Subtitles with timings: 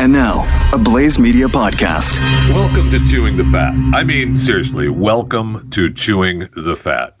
[0.00, 0.42] And now,
[0.72, 2.18] a Blaze Media podcast.
[2.52, 3.72] Welcome to Chewing the Fat.
[3.94, 7.16] I mean, seriously, welcome to Chewing the Fat.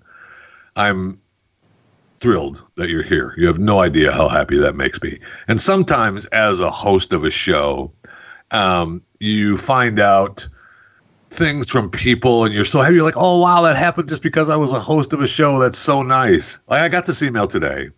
[0.74, 1.20] I'm
[2.18, 3.32] thrilled that you're here.
[3.38, 5.20] You have no idea how happy that makes me.
[5.46, 7.92] And sometimes, as a host of a show,
[8.50, 10.46] um, you find out
[11.30, 12.96] things from people and you're so happy.
[12.96, 15.60] You're like, oh, wow, that happened just because I was a host of a show.
[15.60, 16.58] That's so nice.
[16.68, 17.90] Like, I got this email today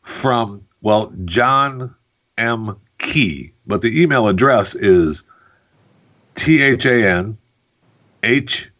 [0.00, 1.94] from, well, John
[2.38, 2.78] M.
[3.04, 5.22] Key, but the email address is
[6.34, 7.38] T H A N
[8.22, 8.70] H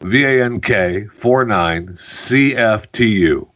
[0.00, 3.48] V A N K 49 CFTU.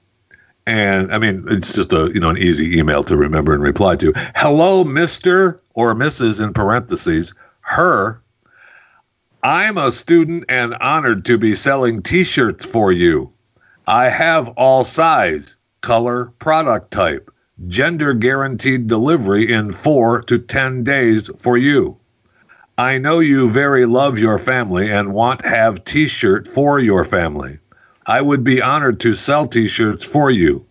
[0.66, 3.96] And I mean, it's just a you know an easy email to remember and reply
[3.96, 4.12] to.
[4.34, 6.44] Hello, Mister or Mrs.
[6.44, 8.20] in parentheses, her.
[9.44, 13.32] I'm a student and honored to be selling T-shirts for you.
[13.86, 17.30] I have all size, color, product type,
[17.66, 21.98] gender guaranteed delivery in four to ten days for you.
[22.78, 27.58] I know you very love your family and want have T-shirt for your family.
[28.06, 30.64] I would be honored to sell T-shirts for you.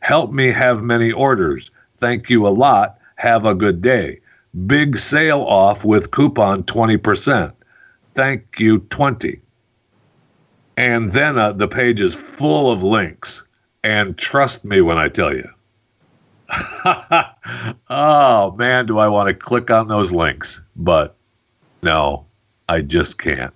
[0.00, 1.70] Help me have many orders.
[1.98, 2.98] Thank you a lot.
[3.16, 4.20] Have a good day.
[4.66, 7.52] Big sale off with coupon 20%.
[8.14, 9.38] Thank you 20.
[10.78, 13.44] And then uh, the page is full of links.
[13.84, 15.46] And trust me when I tell you.
[17.90, 20.62] oh man, do I want to click on those links?
[20.76, 21.16] But
[21.82, 22.26] no,
[22.68, 23.54] I just can't.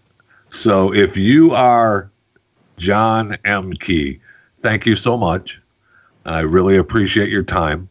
[0.49, 2.11] So if you are
[2.79, 3.73] John M.
[3.73, 4.21] Key,
[4.61, 5.61] thank you so much.
[6.27, 7.89] I really appreciate your time.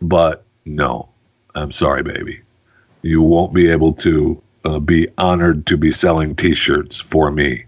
[0.00, 1.08] But no,
[1.54, 2.40] I'm sorry, baby.
[3.02, 7.64] You won't be able to uh, be honored to be selling t shirts for me.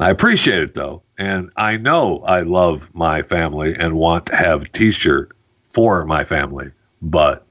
[0.00, 1.02] I appreciate it though.
[1.18, 5.32] And I know I love my family and want to have t shirt
[5.68, 7.46] for my family, but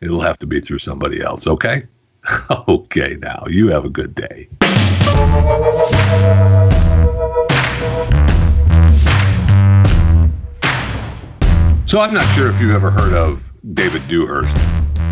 [0.00, 1.84] it'll have to be through somebody else, okay?
[2.68, 4.48] okay, now you have a good day.
[11.86, 14.56] So I'm not sure if you've ever heard of David Dewhurst.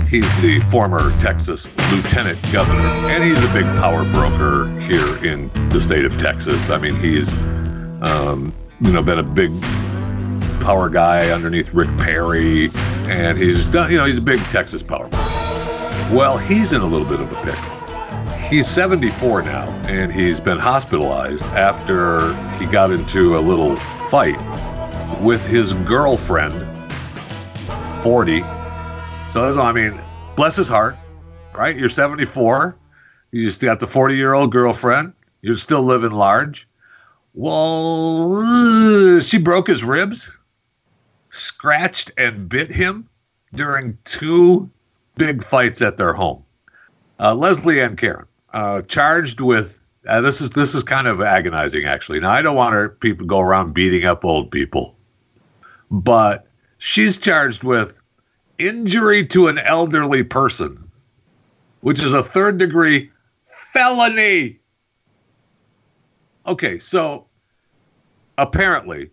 [0.08, 5.80] He's the former Texas lieutenant governor, and he's a big power broker here in the
[5.80, 6.68] state of Texas.
[6.68, 7.32] I mean, he's
[8.02, 9.50] um, you know been a big
[10.60, 12.70] power guy underneath Rick Perry,
[13.04, 15.16] and he's done you know he's a big Texas power broker.
[16.12, 18.36] Well, he's in a little bit of a pickle.
[18.48, 23.74] He's 74 now, and he's been hospitalized after he got into a little
[24.08, 24.38] fight
[25.20, 26.54] with his girlfriend,
[28.02, 28.40] 40.
[29.30, 29.98] So I mean,
[30.36, 30.96] bless his heart,
[31.54, 31.76] right?
[31.76, 32.76] You're 74.
[33.32, 35.12] You just got the 40 year old girlfriend.
[35.42, 36.68] You're still living large.
[37.34, 40.34] Well, she broke his ribs,
[41.36, 43.08] scratched and bit him
[43.54, 44.70] during two
[45.16, 46.44] big fights at their home.
[47.18, 51.84] Uh, Leslie and Karen uh, charged with uh, this is this is kind of agonizing
[51.84, 52.20] actually.
[52.20, 54.96] Now I don't want her people go around beating up old people,
[55.90, 56.46] but
[56.78, 58.00] she's charged with
[58.58, 60.90] injury to an elderly person,
[61.80, 63.10] which is a third degree
[63.44, 64.58] felony.
[66.46, 67.26] Okay, so
[68.38, 69.10] apparently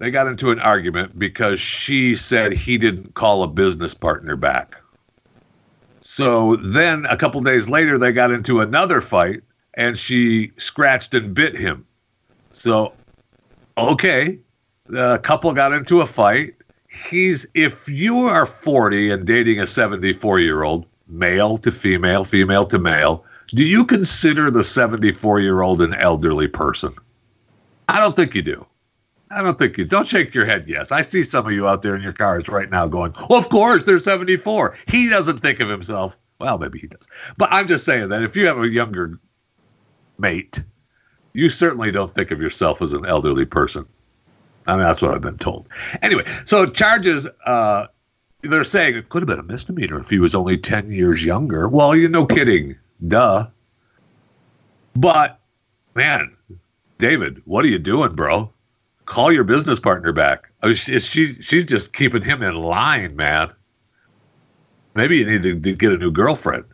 [0.00, 4.76] they got into an argument because she said he didn't call a business partner back.
[6.00, 9.42] So then a couple days later, they got into another fight
[9.74, 11.86] and she scratched and bit him.
[12.52, 12.94] So,
[13.76, 14.38] okay,
[14.86, 16.54] the couple got into a fight.
[16.88, 22.64] He's, if you are 40 and dating a 74 year old, male to female, female
[22.64, 26.94] to male, do you consider the 74 year old an elderly person?
[27.90, 28.66] I don't think you do.
[29.30, 30.68] I don't think you don't shake your head.
[30.68, 33.38] Yes, I see some of you out there in your cars right now going, "Well,
[33.38, 36.16] of course they're 74." He doesn't think of himself.
[36.40, 39.18] Well, maybe he does, but I'm just saying that if you have a younger
[40.18, 40.62] mate,
[41.32, 43.86] you certainly don't think of yourself as an elderly person.
[44.66, 45.68] I mean, that's what I've been told.
[46.02, 47.26] Anyway, so charges.
[47.46, 47.86] Uh,
[48.42, 51.68] they're saying it could have been a misdemeanor if he was only 10 years younger.
[51.68, 52.74] Well, you're no kidding.
[53.06, 53.46] Duh.
[54.96, 55.40] But
[55.94, 56.36] man,
[56.98, 58.50] David, what are you doing, bro?
[59.10, 60.50] Call your business partner back.
[60.62, 63.52] I mean, she, she she's just keeping him in line, man.
[64.94, 66.64] Maybe you need to, to get a new girlfriend.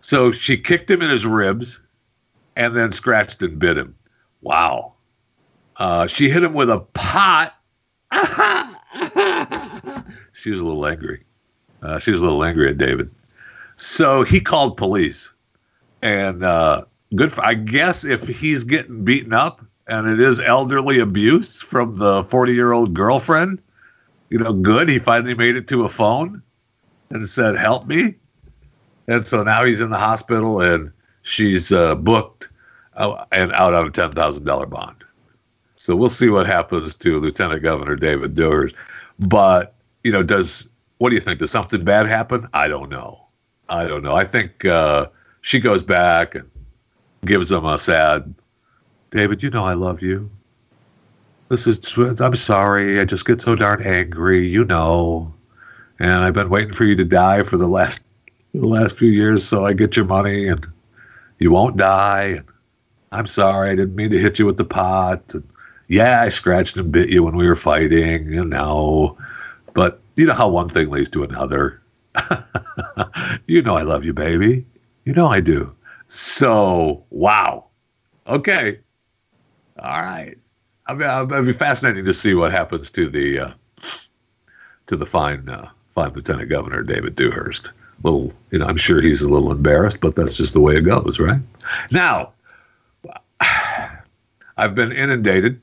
[0.00, 1.80] So she kicked him in his ribs,
[2.56, 3.94] and then scratched and bit him.
[4.40, 4.94] Wow.
[5.76, 7.54] Uh, she hit him with a pot.
[10.32, 11.22] she was a little angry.
[11.82, 13.10] Uh, she was a little angry at David.
[13.76, 15.32] So he called police,
[16.02, 16.84] and uh,
[17.14, 17.44] good for.
[17.44, 22.52] I guess if he's getting beaten up, and it is elderly abuse from the 40
[22.54, 23.60] year old girlfriend.
[24.28, 24.88] You know, good.
[24.88, 26.42] He finally made it to a phone.
[27.10, 28.14] and said, "Help me."
[29.08, 30.92] And so now he's in the hospital, and
[31.22, 32.48] she's uh, booked
[32.94, 35.04] uh, and out on a ten thousand dollar bond.
[35.74, 38.76] So we'll see what happens to Lieutenant Governor David Dewhurst.
[39.18, 39.74] But
[40.04, 40.68] you know, does
[40.98, 41.40] what do you think?
[41.40, 42.46] Does something bad happen?
[42.52, 43.26] I don't know.
[43.68, 44.14] I don't know.
[44.14, 45.06] I think uh,
[45.40, 46.48] she goes back and
[47.24, 48.34] gives him a sad,
[49.10, 49.42] David.
[49.42, 50.30] You know I love you.
[51.48, 51.96] This is.
[52.20, 53.00] I'm sorry.
[53.00, 54.46] I just get so darn angry.
[54.46, 55.32] You know,
[55.98, 58.02] and I've been waiting for you to die for the last
[58.54, 60.66] the last few years, so I get your money and
[61.38, 62.40] you won't die.
[63.12, 63.70] I'm sorry.
[63.70, 65.22] I didn't mean to hit you with the pot.
[65.34, 65.48] And,
[65.88, 69.16] yeah, I scratched and bit you when we were fighting, you know.
[69.74, 71.80] But you know how one thing leads to another.
[73.46, 74.64] you know I love you, baby.
[75.04, 75.74] You know I do.
[76.06, 77.66] So, wow.
[78.26, 78.78] Okay.
[79.80, 80.36] All right.
[80.86, 83.50] I mean, it'll be fascinating to see what happens to the uh,
[84.86, 87.70] to the fine uh, fine Lieutenant Governor David Dewhurst.
[88.02, 90.82] Little, you know, I'm sure he's a little embarrassed, but that's just the way it
[90.82, 91.40] goes, right?
[91.90, 92.32] Now,
[94.56, 95.60] I've been inundated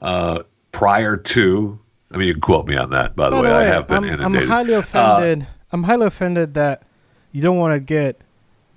[0.00, 0.42] uh,
[0.72, 1.78] prior to.
[2.12, 3.14] I mean, you can quote me on that.
[3.16, 4.42] By the, By way, the way, I have been I'm, inundated.
[4.42, 5.46] I'm highly Uh, offended.
[5.72, 6.82] I'm highly offended that
[7.32, 8.20] you don't want to get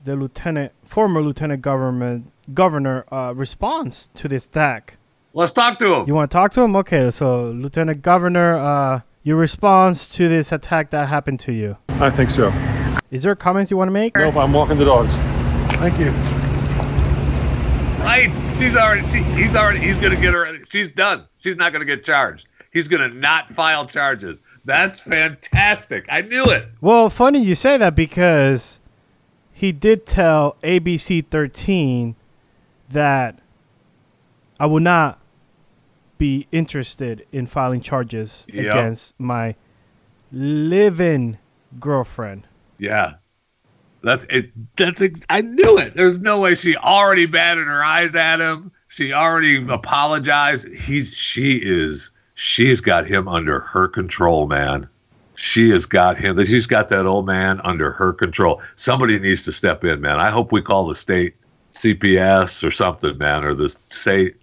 [0.04, 4.98] the lieutenant, former lieutenant government governor, uh, response to this attack.
[5.34, 6.08] let's talk to him.
[6.08, 6.76] You want to talk to him?
[6.76, 11.78] Okay, so lieutenant governor, uh, your response to this attack that happened to you.
[11.90, 12.52] I think so.
[13.12, 14.16] Is there comments you want to make?
[14.16, 15.10] Nope, I'm walking the dogs.
[15.78, 16.12] Thank you.
[18.06, 18.32] Right?
[18.60, 19.08] She's already.
[19.08, 19.80] She, he's already.
[19.80, 20.48] He's gonna get her.
[20.70, 21.26] She's done.
[21.38, 22.48] She's not gonna get charged.
[22.72, 24.42] He's gonna not file charges.
[24.66, 26.06] That's fantastic.
[26.10, 26.68] I knew it.
[26.82, 28.80] Well, funny you say that because
[29.52, 32.16] he did tell ABC 13
[32.94, 33.40] that
[34.60, 35.20] I will not
[36.18, 38.66] be interested in filing charges Yep.
[38.66, 39.56] against my
[40.32, 41.38] living
[41.80, 42.48] girlfriend.
[42.78, 43.16] Yeah.
[44.04, 44.52] That's it.
[44.76, 45.96] That's ex- I knew it.
[45.96, 48.72] There's no way she already batted her eyes at him.
[48.90, 50.68] She already apologized.
[50.74, 54.88] He's she is she's got him under her control, man.
[55.36, 56.44] She has got him.
[56.44, 58.62] She's got that old man under her control.
[58.76, 60.20] Somebody needs to step in, man.
[60.20, 61.36] I hope we call the state
[61.74, 64.36] CPS or something, man, or the state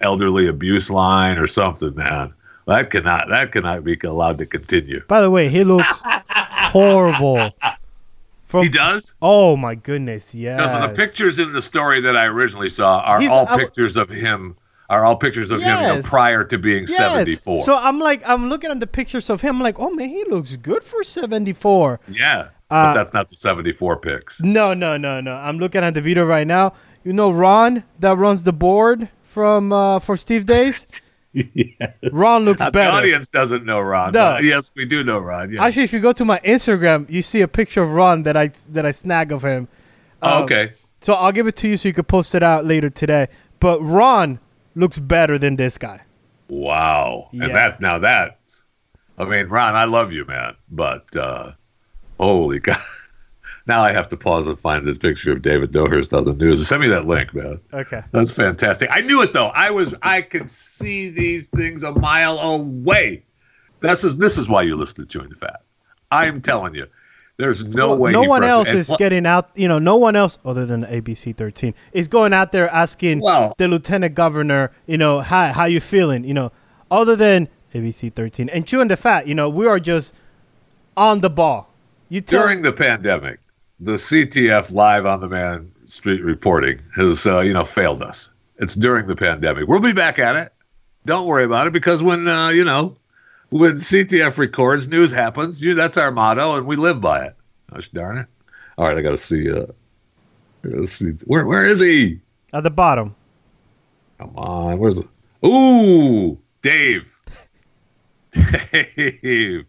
[0.00, 2.32] elderly abuse line or something, man.
[2.66, 5.02] That cannot that cannot be allowed to continue.
[5.08, 7.50] By the way, he looks horrible.
[8.46, 9.14] From, He does?
[9.22, 10.56] Oh my goodness, yeah.
[10.56, 13.96] Because the pictures in the story that I originally saw are He's- all I pictures
[13.96, 14.56] of him.
[14.88, 16.96] Are all pictures of him you know, prior to being Yes.
[16.96, 17.58] seventy four.
[17.60, 19.54] So I'm like, I'm looking at the pictures of him.
[19.56, 22.00] I'm like, oh man, he looks good for 74.
[22.08, 24.40] yeah, Uh, but that's not the seventy four picks.
[24.42, 25.32] No, no, no, no.
[25.34, 26.72] I'm looking at the video right now.
[27.04, 31.02] You know Ron that runs the board from uh, for Steve Deace.
[31.32, 31.92] yeah.
[32.12, 32.90] Ron looks The better.
[32.96, 34.12] audience doesn't know Ron.
[34.12, 34.38] No.
[34.38, 35.52] yes, we do know Ron.
[35.52, 35.64] Yeah.
[35.64, 38.48] Actually, if you go to my Instagram, you see a picture of Ron that I
[38.68, 39.68] that I snag of him.
[40.22, 40.72] Oh, Um, okay.
[41.00, 43.28] So I'll give it to you so you can post it out later today.
[43.58, 44.38] But Ron
[44.74, 46.02] looks better than this guy.
[46.48, 47.28] Wow.
[47.32, 47.44] Yeah.
[47.44, 48.38] And that now that
[49.16, 50.56] I mean, Ron, I love you, man.
[50.70, 51.52] But uh
[52.26, 52.78] holy God.
[53.66, 56.66] now I have to pause and find this picture of David Dewhurst on the news.
[56.66, 57.60] Send me that link, man.
[57.72, 58.02] Okay.
[58.12, 58.88] That's fantastic.
[58.92, 59.48] I knew it though.
[59.48, 63.22] I was I could see these things a mile away.
[63.80, 65.62] This is this is why you listen to Chewing the Fat.
[66.10, 66.86] I'm telling you,
[67.36, 68.12] there's no Well, way.
[68.12, 69.50] no one else is pl- getting out.
[69.54, 73.54] You know, no one else other than ABC 13 is going out there asking Well-
[73.58, 76.24] the lieutenant governor, you know, how how you feeling?
[76.24, 76.52] You know,
[76.90, 79.26] other than ABC 13 and chewing the fat.
[79.28, 80.12] You know, we are just
[80.96, 81.69] on the ball.
[82.10, 83.40] You tell during the pandemic.
[83.78, 88.30] The CTF live on the man street reporting has uh, you know failed us.
[88.58, 89.66] It's during the pandemic.
[89.66, 90.52] We'll be back at it.
[91.06, 92.96] Don't worry about it because when uh, you know
[93.48, 95.62] when CTF records, news happens.
[95.62, 97.34] You, that's our motto, and we live by it.
[97.72, 98.26] Gosh darn it!
[98.76, 99.50] All right, I got to see.
[99.50, 99.66] Uh,
[100.64, 102.20] I gotta see where where is he?
[102.52, 103.14] at the bottom.
[104.18, 105.46] Come on, where's the?
[105.46, 107.16] Ooh, Dave.
[108.72, 109.64] Dave.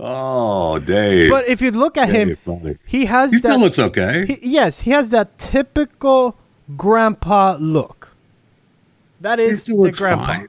[0.00, 1.30] Oh, Dave.
[1.30, 2.76] But if you look at him, buddy.
[2.86, 3.48] he has He that.
[3.48, 4.26] still looks okay.
[4.26, 6.36] he, yes, he has that typical
[6.76, 8.08] grandpa look.
[9.20, 10.26] That is the grandpa.
[10.26, 10.46] fine.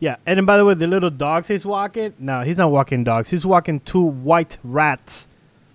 [0.00, 2.14] Yeah, and then by the way, the little dogs he's walking.
[2.18, 3.28] No, he's not walking dogs.
[3.30, 5.28] He's walking two white rats,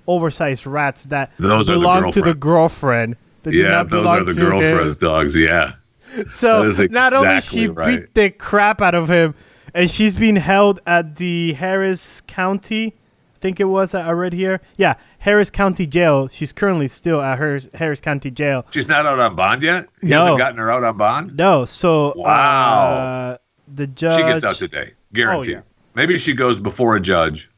[0.08, 3.16] oversized rats that Those are the belong to the girlfriend.
[3.46, 4.50] Yeah, those are the to him.
[4.60, 5.38] girlfriend's dogs.
[5.38, 5.74] Yeah.
[6.28, 8.00] So is not only she right.
[8.02, 9.36] beat the crap out of him,
[9.74, 12.96] and she's being held at the Harris County.
[13.36, 14.62] I think it was that I read here.
[14.78, 16.28] Yeah, Harris County Jail.
[16.28, 18.66] She's currently still at her Harris County Jail.
[18.72, 19.88] She's not out on bond yet?
[20.02, 20.20] He No.
[20.22, 21.36] hasn't gotten her out on bond?
[21.38, 22.94] No, so Wow.
[22.94, 23.38] uh,
[23.76, 24.18] the judge.
[24.20, 24.92] She gets out today.
[25.14, 25.54] Guaranteed.
[25.54, 25.62] Oh, yeah.
[25.94, 27.50] Maybe she goes before a judge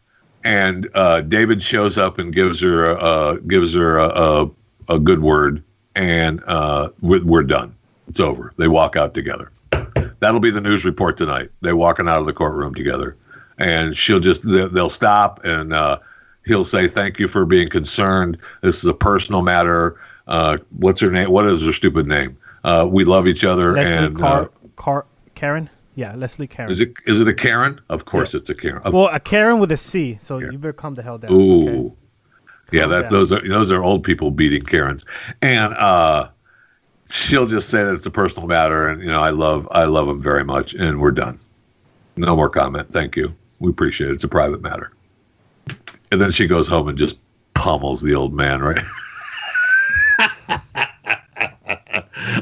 [0.43, 4.51] and uh, David shows up and gives her uh, gives her a, a,
[4.89, 5.63] a good word,
[5.95, 7.75] and uh, we're, we're done.
[8.07, 8.53] It's over.
[8.57, 9.51] They walk out together.
[10.19, 11.49] That'll be the news report tonight.
[11.61, 13.15] They're walking out of the courtroom together,
[13.57, 15.99] and she'll just they- they'll stop and uh,
[16.45, 18.37] he'll say thank you for being concerned.
[18.61, 19.99] This is a personal matter.
[20.27, 21.31] Uh, what's her name?
[21.31, 22.37] What is her stupid name?
[22.63, 25.69] Uh, we love each other, Leslie and Car- uh, Car- Karen.
[25.95, 26.69] Yeah, Leslie Karen.
[26.71, 27.79] is it is it a Karen?
[27.89, 28.81] Of course, it's a Karen.
[28.83, 30.17] Of well, a Karen with a C.
[30.21, 30.53] So Karen.
[30.53, 31.31] you better calm the hell down.
[31.31, 31.87] Ooh.
[31.87, 31.95] okay?
[32.71, 33.11] Yeah, that down.
[33.11, 35.03] those are those are old people beating Karens.
[35.41, 36.29] And uh
[37.09, 40.07] she'll just say that it's a personal matter and you know, I love I love
[40.07, 41.39] him very much and we're done.
[42.15, 42.91] No more comment.
[42.91, 43.33] Thank you.
[43.59, 44.13] We appreciate it.
[44.13, 44.91] It's a private matter.
[46.11, 47.17] And then she goes home and just
[47.53, 48.83] pummels the old man, right?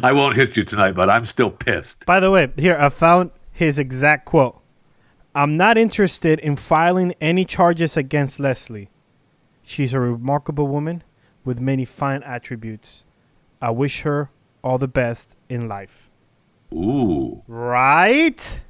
[0.03, 2.05] I won't hit you tonight, but I'm still pissed.
[2.05, 4.59] By the way, here I found his exact quote.
[5.35, 8.89] I'm not interested in filing any charges against Leslie.
[9.61, 11.03] She's a remarkable woman
[11.43, 13.05] with many fine attributes.
[13.61, 14.29] I wish her
[14.63, 16.09] all the best in life.
[16.73, 17.41] Ooh.
[17.47, 18.61] Right?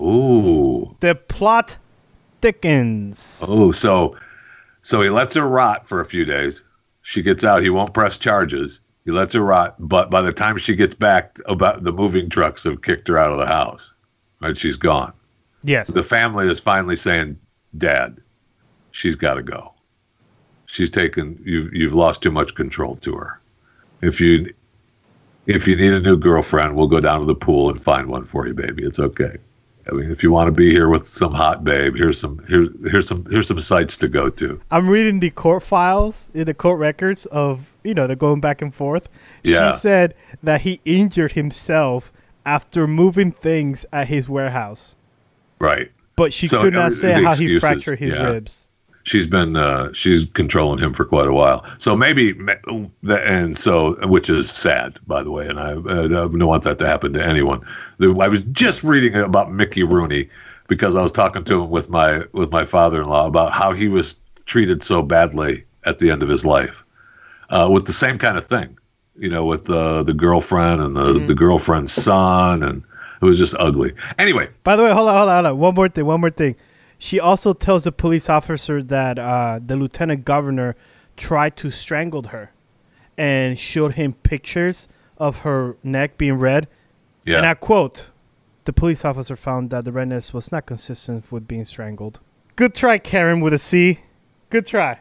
[0.00, 0.96] Ooh.
[1.00, 1.76] The plot
[2.40, 3.42] thickens.
[3.46, 4.14] Oh, so
[4.82, 6.62] so he lets her rot for a few days.
[7.02, 7.62] She gets out.
[7.62, 8.80] He won't press charges.
[9.04, 12.64] He lets her rot, but by the time she gets back, about the moving trucks
[12.64, 13.92] have kicked her out of the house.
[14.42, 15.12] And she's gone.
[15.62, 15.88] Yes.
[15.88, 17.38] The family is finally saying,
[17.78, 18.18] "Dad,
[18.90, 19.72] she's got to go.
[20.66, 21.40] She's taken.
[21.44, 23.40] You you've lost too much control to her.
[24.02, 24.52] If you
[25.46, 28.24] if you need a new girlfriend, we'll go down to the pool and find one
[28.24, 28.84] for you, baby.
[28.84, 29.36] It's okay."
[29.88, 32.68] I mean, if you want to be here with some hot babe, here's some here's
[32.90, 34.60] here's some here's some sites to go to.
[34.70, 38.60] I'm reading the court files, uh, the court records of, you know, they're going back
[38.60, 39.08] and forth.
[39.44, 39.72] Yeah.
[39.72, 42.12] She said that he injured himself
[42.44, 44.96] after moving things at his warehouse.
[45.60, 45.92] Right.
[46.16, 48.24] But she So, could not say how he fractured his yeah.
[48.24, 48.65] ribs.
[49.06, 51.64] She's been uh, she's controlling him for quite a while.
[51.78, 52.34] So maybe
[53.08, 55.46] and so which is sad, by the way.
[55.46, 57.64] And I, I don't want that to happen to anyone.
[58.00, 60.28] I was just reading about Mickey Rooney
[60.66, 64.16] because I was talking to him with my with my father-in-law about how he was
[64.44, 66.82] treated so badly at the end of his life
[67.50, 68.76] uh, with the same kind of thing.
[69.14, 71.26] You know, with the the girlfriend and the Mm-hmm.
[71.26, 72.82] the girlfriend's son, and
[73.22, 73.92] it was just ugly.
[74.18, 75.58] Anyway, By the way, hold on, hold on, hold on.
[75.60, 76.56] One more thing, one more thing.
[76.98, 80.76] She also tells the police officer that uh, the lieutenant governor
[81.16, 82.52] tried to strangle her
[83.18, 84.88] and showed him pictures
[85.18, 86.68] of her neck being red.
[87.24, 87.38] yeah.
[87.38, 88.10] And I quote,
[88.64, 92.20] the police officer found that the redness was not consistent with being strangled.
[92.56, 94.00] Good try, Karen with a C.
[94.50, 95.00] Good try.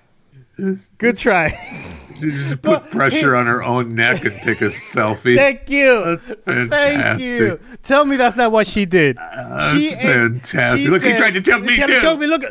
[0.98, 1.82] Good try.
[2.20, 5.36] just put pressure on her own neck and take a selfie.
[5.36, 6.04] Thank you.
[6.04, 7.40] That's Thank fantastic.
[7.40, 7.60] you.
[7.84, 9.18] Tell me that's not what she did.
[9.18, 10.90] Uh, that's she fantastic.
[10.90, 12.00] Look, he tried to choke me he to too.
[12.02, 12.28] choke me.
[12.28, 12.44] Look.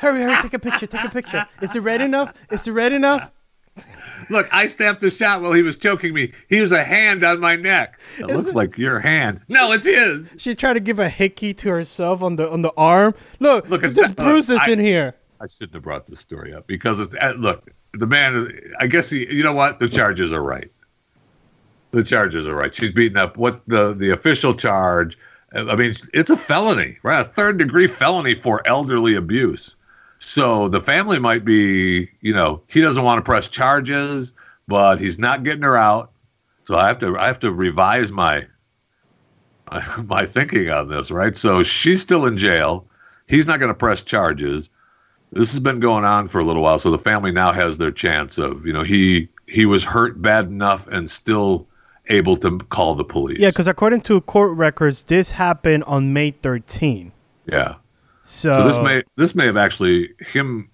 [0.00, 0.42] hurry, hurry!
[0.42, 0.86] Take a picture.
[0.86, 1.46] Take a picture.
[1.60, 2.32] Is it red enough?
[2.50, 3.30] Is it red enough?
[4.30, 6.32] Look, I stamped the shot while he was choking me.
[6.48, 7.98] He was a hand on my neck.
[8.18, 9.40] It Is looks like your hand.
[9.48, 10.30] No, it's his.
[10.38, 13.14] She tried to give a hickey to herself on the on the arm.
[13.40, 15.16] Look, Look, there's not- bruises I- in here.
[15.44, 17.70] I shouldn't have brought this story up because it's uh, look.
[17.92, 18.48] The man is.
[18.80, 19.30] I guess he.
[19.30, 19.78] You know what?
[19.78, 20.72] The charges are right.
[21.90, 22.74] The charges are right.
[22.74, 23.36] She's beating up.
[23.36, 25.18] What the the official charge?
[25.54, 27.20] uh, I mean, it's a felony, right?
[27.20, 29.76] A third degree felony for elderly abuse.
[30.18, 34.32] So the family might be, you know, he doesn't want to press charges,
[34.66, 36.10] but he's not getting her out.
[36.62, 38.46] So I have to, I have to revise my,
[40.06, 41.36] my thinking on this, right?
[41.36, 42.86] So she's still in jail.
[43.28, 44.70] He's not going to press charges.
[45.34, 47.90] This has been going on for a little while, so the family now has their
[47.90, 51.66] chance of, you know, he he was hurt bad enough and still
[52.08, 53.38] able to call the police.
[53.38, 57.12] Yeah, because according to court records, this happened on May 13.
[57.46, 57.76] yeah.
[58.26, 60.70] So, So this may this may have actually him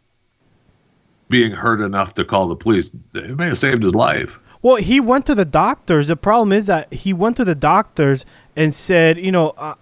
[1.31, 2.91] being hurt enough to call the police.
[3.15, 4.39] It may have saved his life.
[4.63, 6.09] Well, he went to the doctors.
[6.09, 9.75] The problem is that he went to the doctors and said, you know, uh,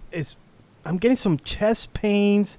[0.85, 2.57] I'm getting some chest pains.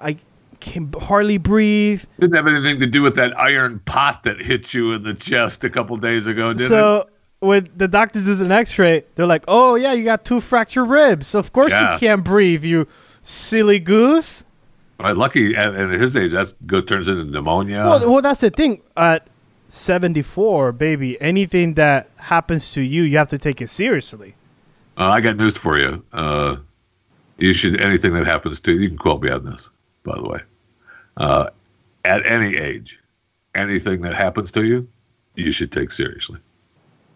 [0.00, 0.16] I
[0.60, 2.04] can hardly breathe.
[2.18, 5.64] Didn't have anything to do with that iron pot that hit you in the chest
[5.64, 6.68] a couple days ago, did it?
[6.68, 7.08] so
[7.40, 11.34] when the doctor does an X-ray, they're like, "Oh yeah, you got two fractured ribs.
[11.34, 11.94] Of course Yeah.
[11.94, 12.86] you can't breathe, you
[13.22, 14.44] silly goose."
[14.98, 16.86] Right, lucky at, at his age, that's good.
[16.86, 17.84] Turns into pneumonia.
[17.84, 18.82] Well, well, that's the thing.
[18.98, 19.26] At
[19.70, 24.34] 74, baby, anything that happens to you, you have to take it seriously.
[24.98, 26.04] Uh, I got news for you.
[26.12, 26.56] Uh,
[27.38, 28.80] you should anything that happens to you.
[28.80, 29.70] You can quote me on this,
[30.04, 30.40] by the way.
[31.16, 31.50] Uh,
[32.04, 33.00] at any age,
[33.54, 34.88] anything that happens to you,
[35.34, 36.38] you should take seriously.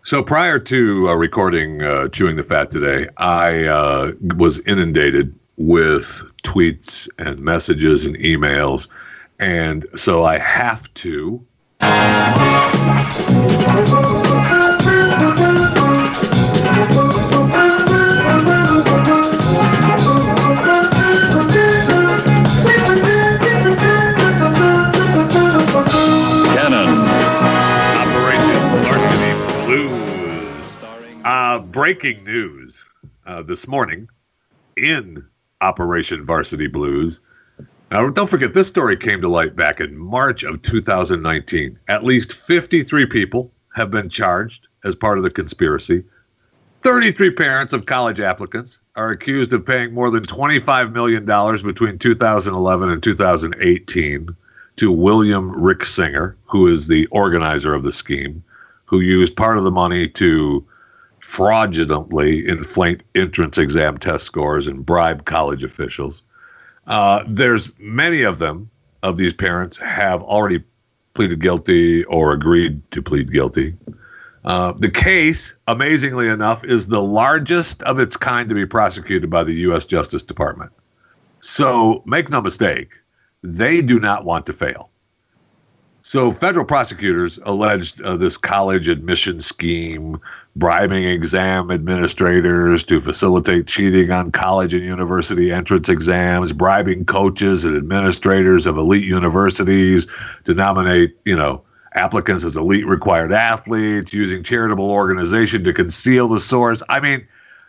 [0.03, 6.23] So prior to uh, recording uh, chewing the fat today, I uh, was inundated with
[6.43, 8.88] tweets and messages and emails.
[9.38, 11.45] And so I have to.
[31.75, 32.88] Breaking news
[33.26, 34.09] uh, this morning
[34.76, 35.26] in
[35.61, 37.21] Operation Varsity Blues.
[37.90, 41.76] Now, don't forget, this story came to light back in March of 2019.
[41.88, 46.04] At least 53 people have been charged as part of the conspiracy.
[46.83, 52.88] 33 parents of college applicants are accused of paying more than $25 million between 2011
[52.88, 54.28] and 2018
[54.76, 58.45] to William Rick Singer, who is the organizer of the scheme,
[58.85, 60.64] who used part of the money to
[61.25, 66.23] fraudulently inflate entrance exam test scores and bribe college officials.
[66.87, 68.69] Uh, there's many of them,
[69.02, 70.62] of these parents, have already
[71.14, 73.75] pleaded guilty or agreed to plead guilty.
[74.45, 79.43] Uh, the case, amazingly enough, is the largest of its kind to be prosecuted by
[79.43, 79.87] the U.S.
[79.87, 80.71] Justice Department.
[81.40, 82.93] So make no mistake,
[83.43, 84.90] they do not want to fail.
[86.06, 90.20] So, federal prosecutors alleged uh, this college admission scheme,
[90.54, 97.75] bribing exam administrators to facilitate cheating on college and university entrance exams, bribing coaches and
[97.75, 100.06] administrators of elite universities
[100.44, 101.62] to nominate, you know,
[101.94, 106.82] applicants as elite required athletes, using charitable organization to conceal the source.
[106.90, 107.26] I mean,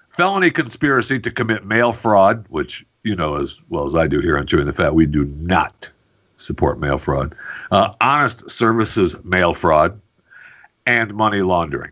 [0.09, 4.37] felony conspiracy to commit mail fraud, which you know as well as I do here
[4.37, 5.89] on Chewing the Fat, we do not
[6.37, 7.35] support mail fraud,
[7.71, 9.99] uh, honest services mail fraud,
[10.85, 11.91] and money laundering.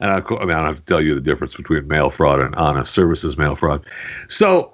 [0.00, 2.40] And I, I mean, I don't have to tell you the difference between mail fraud
[2.40, 3.84] and honest services mail fraud.
[4.28, 4.72] So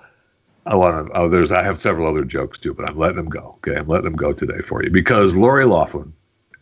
[0.66, 1.18] I want to.
[1.18, 1.52] Oh, there's.
[1.52, 3.56] I have several other jokes too, but I'm letting them go.
[3.58, 6.12] Okay, I'm letting them go today for you because Lori Laughlin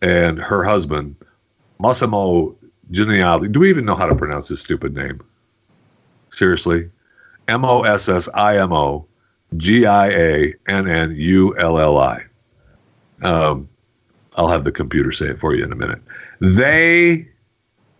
[0.00, 1.16] and her husband
[1.78, 2.56] Massimo
[2.90, 3.50] Giuliani.
[3.50, 5.20] Do we even know how to pronounce his stupid name?
[6.30, 6.90] Seriously,
[7.48, 9.06] M O S S I M O
[9.56, 12.24] G I A N N U L L I.
[13.22, 13.68] Um,
[14.36, 16.00] I'll have the computer say it for you in a minute.
[16.40, 17.28] They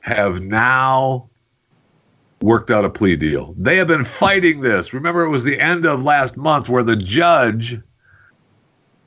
[0.01, 1.29] have now
[2.41, 3.55] worked out a plea deal.
[3.57, 4.93] They have been fighting this.
[4.93, 7.79] Remember, it was the end of last month where the judge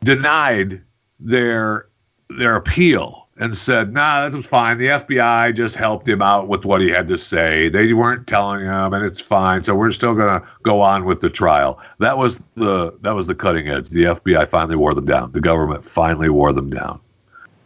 [0.03, 0.81] denied
[1.19, 1.87] their
[2.29, 4.77] their appeal and said, "Nah, that was fine.
[4.77, 7.69] The FBI just helped him out with what he had to say.
[7.69, 9.63] They weren't telling him, and it's fine.
[9.63, 13.27] So we're still going to go on with the trial." That was the that was
[13.27, 13.89] the cutting edge.
[13.89, 15.31] The FBI finally wore them down.
[15.31, 16.99] The government finally wore them down.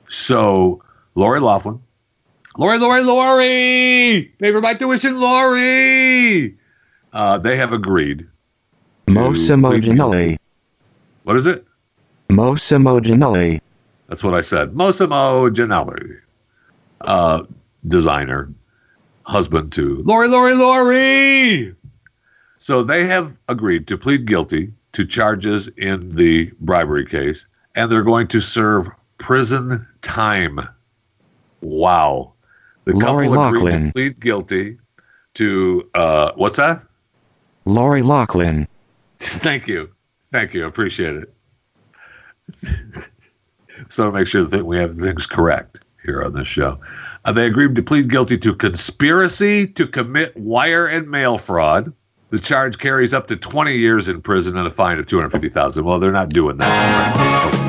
[0.07, 0.81] So
[1.15, 1.79] Lori Laughlin,
[2.57, 6.57] Lori, Lori, Lori, pay for my tuition, Lori.
[7.13, 8.27] Uh, they have agreed.
[9.07, 9.97] to Massimo plead guilty.
[9.99, 10.37] Ginelli.
[11.23, 11.65] What is it?
[12.29, 13.61] Massimo Ginelli.
[14.09, 14.75] That's what I said.
[14.75, 16.19] Massimo Ginelli,
[17.01, 17.43] uh,
[17.87, 18.51] designer,
[19.23, 21.75] husband to Lori, Lori, Lori.
[22.57, 27.45] So they have agreed to plead guilty to charges in the bribery case,
[27.75, 30.59] and they're going to serve prison time.
[31.61, 32.33] Wow.
[32.85, 33.85] The Lori couple agreed Loughlin.
[33.85, 34.79] to plead guilty
[35.35, 36.81] to uh, what's that?
[37.65, 38.67] Lori Lachlan.
[39.19, 39.91] Thank you.
[40.31, 40.65] Thank you.
[40.65, 41.33] Appreciate it.
[43.89, 46.79] so to make sure that we have things correct here on this show.
[47.25, 51.93] Uh, they agreed to plead guilty to conspiracy to commit wire and mail fraud.
[52.29, 55.83] The charge carries up to 20 years in prison and a fine of 250,000.
[55.83, 57.68] Well, they're not doing that.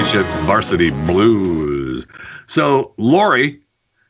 [0.00, 2.06] Operation Varsity Blues.
[2.46, 3.60] So Lori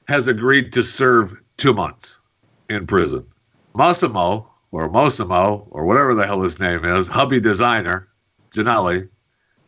[0.07, 2.21] has agreed to serve two months
[2.69, 3.27] in prison.
[3.75, 8.07] Massimo, or Mosimo, or whatever the hell his name is, hubby designer,
[8.53, 9.09] Janelli,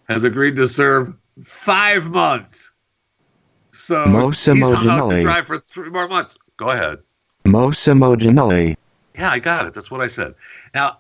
[0.09, 2.71] has agreed to serve five months.
[3.73, 6.37] So Massimo he's hung out to dry for three more months.
[6.57, 6.99] Go ahead.
[7.45, 8.77] Mosimo Ginelli.
[9.17, 9.75] Yeah, I got it.
[9.75, 10.37] That's what I said.
[10.73, 10.99] Now,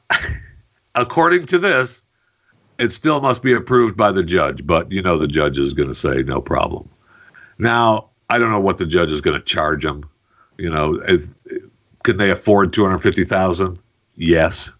[0.97, 2.03] according to this,
[2.83, 5.89] it still must be approved by the judge, but you know the judge is going
[5.89, 6.89] to say no problem.
[7.59, 10.09] Now, I don't know what the judge is going to charge them.
[10.59, 11.27] You know, if,
[12.03, 13.79] can they afford two hundred fifty thousand?
[14.17, 14.73] Yes.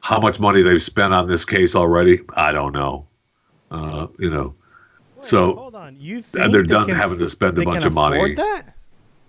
[0.00, 2.20] How much money they've spent on this case already?
[2.34, 3.06] I don't know.
[3.70, 4.54] Uh, you know,
[5.20, 5.96] So, hold on.
[5.98, 8.34] You and they're they done can- having to spend a bunch of money.
[8.34, 8.74] That?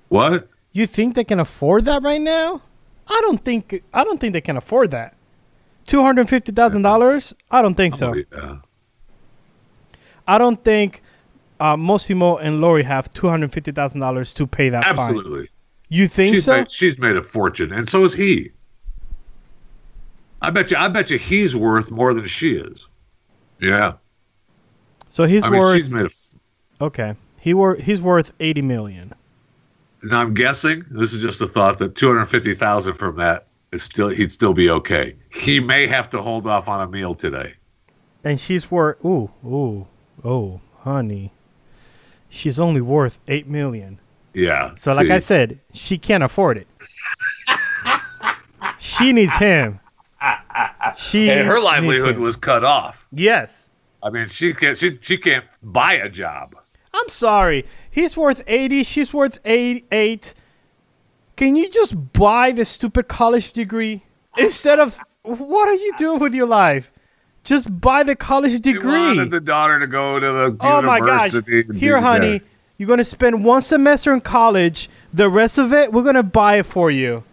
[0.09, 0.49] What?
[0.71, 2.61] You think they can afford that right now?
[3.07, 3.83] I don't think.
[3.93, 5.15] I don't think they can afford that.
[5.85, 7.33] Two hundred fifty thousand dollars?
[7.51, 8.13] I don't think so.
[8.31, 8.57] Yeah.
[10.27, 11.01] I don't think
[11.59, 14.93] uh, Mosimo and Lori have two hundred fifty thousand dollars to pay that fine.
[14.93, 15.49] Absolutely.
[15.89, 16.57] You think she's so?
[16.57, 18.51] made she's made a fortune, and so is he.
[20.41, 20.77] I bet you.
[20.77, 22.87] I bet you he's worth more than she is.
[23.59, 23.93] Yeah.
[25.09, 26.83] so he's I mean, worth she's made a.
[26.85, 27.15] okay.
[27.39, 29.13] He wor- he's worth eighty million.
[30.01, 33.47] Now I'm guessing this is just a thought that two hundred fifty thousand from that
[33.81, 35.15] still he'd still be okay.
[35.31, 37.53] He may have to hold off on a meal today.
[38.23, 39.87] And she's worth ooh, ooh,
[40.23, 41.33] oh, honey.
[42.29, 43.99] She's only worth eight million.
[44.33, 44.73] Yeah.
[44.75, 46.67] So like I said, she can't afford it.
[48.79, 49.79] she needs him.
[50.97, 53.07] She and her livelihood was cut off.
[53.11, 53.69] Yes.
[54.01, 54.77] I mean, she can't.
[54.77, 56.55] She she can't buy a job.
[56.93, 57.65] I'm sorry.
[57.89, 60.33] He's worth 80, she's worth 88.
[61.35, 64.03] Can you just buy the stupid college degree
[64.37, 66.91] instead of what are you doing with your life?
[67.43, 68.91] Just buy the college degree.
[68.91, 71.33] wanted the daughter to go to the Oh my gosh.
[71.75, 72.43] Here, honey, that.
[72.77, 74.89] you're going to spend one semester in college.
[75.13, 77.23] The rest of it, we're going to buy it for you.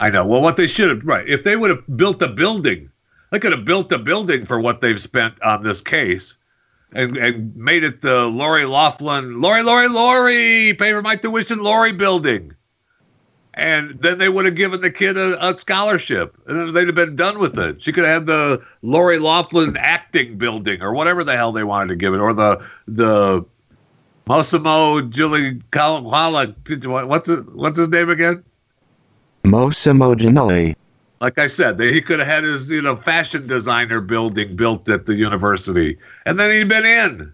[0.00, 0.26] I know.
[0.26, 2.90] Well, what they should have right if they would have built a building,
[3.30, 6.36] they could have built a building for what they've spent on this case,
[6.92, 11.92] and and made it the Lori Laughlin, Lori, Lori, Lori, pay for my tuition, Lori
[11.92, 12.52] building,
[13.54, 17.16] and then they would have given the kid a, a scholarship, and they'd have been
[17.16, 17.80] done with it.
[17.80, 21.88] She could have had the Lori Laughlin acting building or whatever the hell they wanted
[21.88, 23.44] to give it, or the the
[24.26, 25.62] Massimo Giuliani,
[27.08, 28.42] what's his, what's his name again?
[29.44, 30.74] Mosimo Ginelli.
[31.20, 34.88] like I said, they, he could have had his you know fashion designer building built
[34.88, 37.32] at the university, and then he'd been in.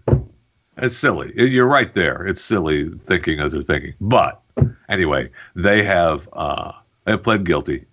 [0.77, 1.31] It's silly.
[1.35, 2.25] You're right there.
[2.25, 3.93] It's silly thinking as they're thinking.
[4.01, 4.40] But
[4.89, 6.71] anyway, they have uh,
[7.05, 7.85] they have pled guilty,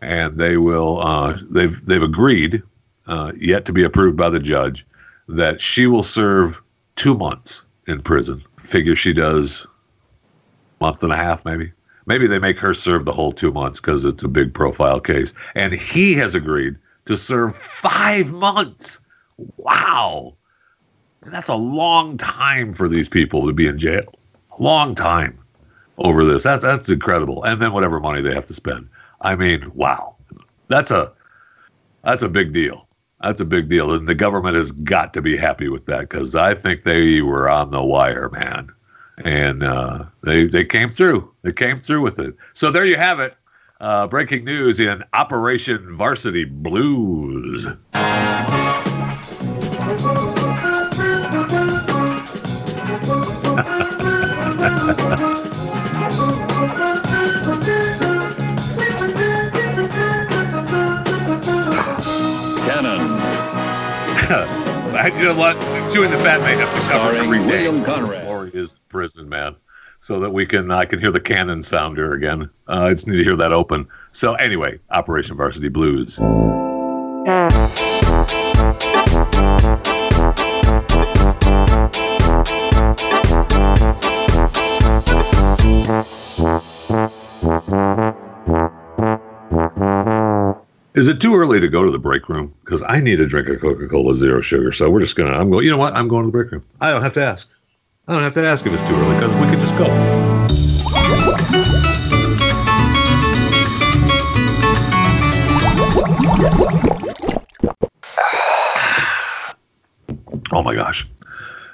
[0.00, 2.62] and they will uh, they've they've agreed,
[3.06, 4.86] uh, yet to be approved by the judge,
[5.28, 6.60] that she will serve
[6.96, 8.42] two months in prison.
[8.58, 9.66] Figure she does
[10.80, 11.72] month and a half, maybe.
[12.06, 15.32] Maybe they make her serve the whole two months because it's a big profile case.
[15.54, 19.00] And he has agreed to serve five months.
[19.58, 20.34] Wow.
[21.30, 24.14] That's a long time for these people to be in jail.
[24.58, 25.39] Long time
[25.98, 26.44] over this.
[26.44, 27.44] That, that's incredible.
[27.44, 28.88] And then whatever money they have to spend.
[29.20, 30.14] I mean, wow.
[30.68, 31.12] That's a
[32.04, 32.88] that's a big deal.
[33.20, 33.92] That's a big deal.
[33.92, 37.50] And the government has got to be happy with that because I think they were
[37.50, 38.70] on the wire, man
[39.24, 41.30] and uh, they they came through.
[41.42, 42.34] They came through with it.
[42.52, 43.36] So there you have it.
[43.80, 47.66] Uh, breaking news in Operation Varsity Blues.
[65.18, 65.56] you know what?
[65.92, 67.68] Chewing the fat may have to cover every day.
[67.68, 68.24] William Conrad.
[68.26, 69.56] Lori is prison, man.
[69.98, 72.42] So that we can, I can hear the cannon sounder again.
[72.68, 73.88] Uh, I just need to hear that open.
[74.12, 76.20] So anyway, Operation Varsity Blues.
[91.00, 92.54] Is it too early to go to the break room?
[92.62, 94.70] Because I need a drink of Coca Cola Zero Sugar.
[94.70, 95.32] So we're just gonna.
[95.32, 95.64] I'm going.
[95.64, 95.96] You know what?
[95.96, 96.62] I'm going to the break room.
[96.78, 97.48] I don't have to ask.
[98.06, 99.86] I don't have to ask if it's too early because we can just go.
[110.52, 111.08] Oh my gosh,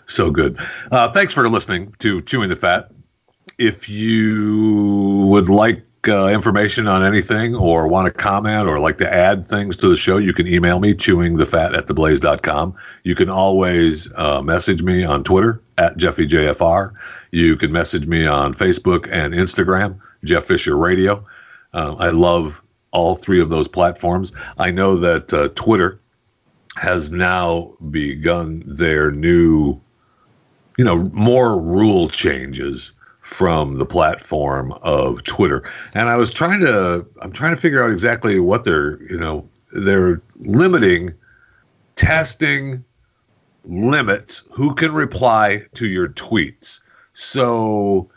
[0.05, 0.59] so good.
[0.93, 2.91] Uh, thanks for listening to Chewing the Fat.
[3.59, 9.13] If you would like uh, information on anything or want to comment or like to
[9.13, 12.75] add things to the show, you can email me, chewingthefat at theblaze.com.
[13.05, 16.93] You can always uh, message me on Twitter at JeffyJFR.
[17.33, 21.25] You can message me on Facebook and Instagram, Jeff Fisher Radio.
[21.73, 24.33] Uh, I love all three of those platforms.
[24.59, 26.01] I know that uh, Twitter
[26.77, 29.81] has now begun their new,
[30.79, 32.93] you know, more rule changes
[33.27, 35.69] from the platform of Twitter.
[35.95, 39.47] And I was trying to, I'm trying to figure out exactly what they're, you know,
[39.73, 41.13] they're limiting
[41.97, 42.85] testing
[43.65, 46.79] limits who can reply to your tweets.
[47.15, 48.09] So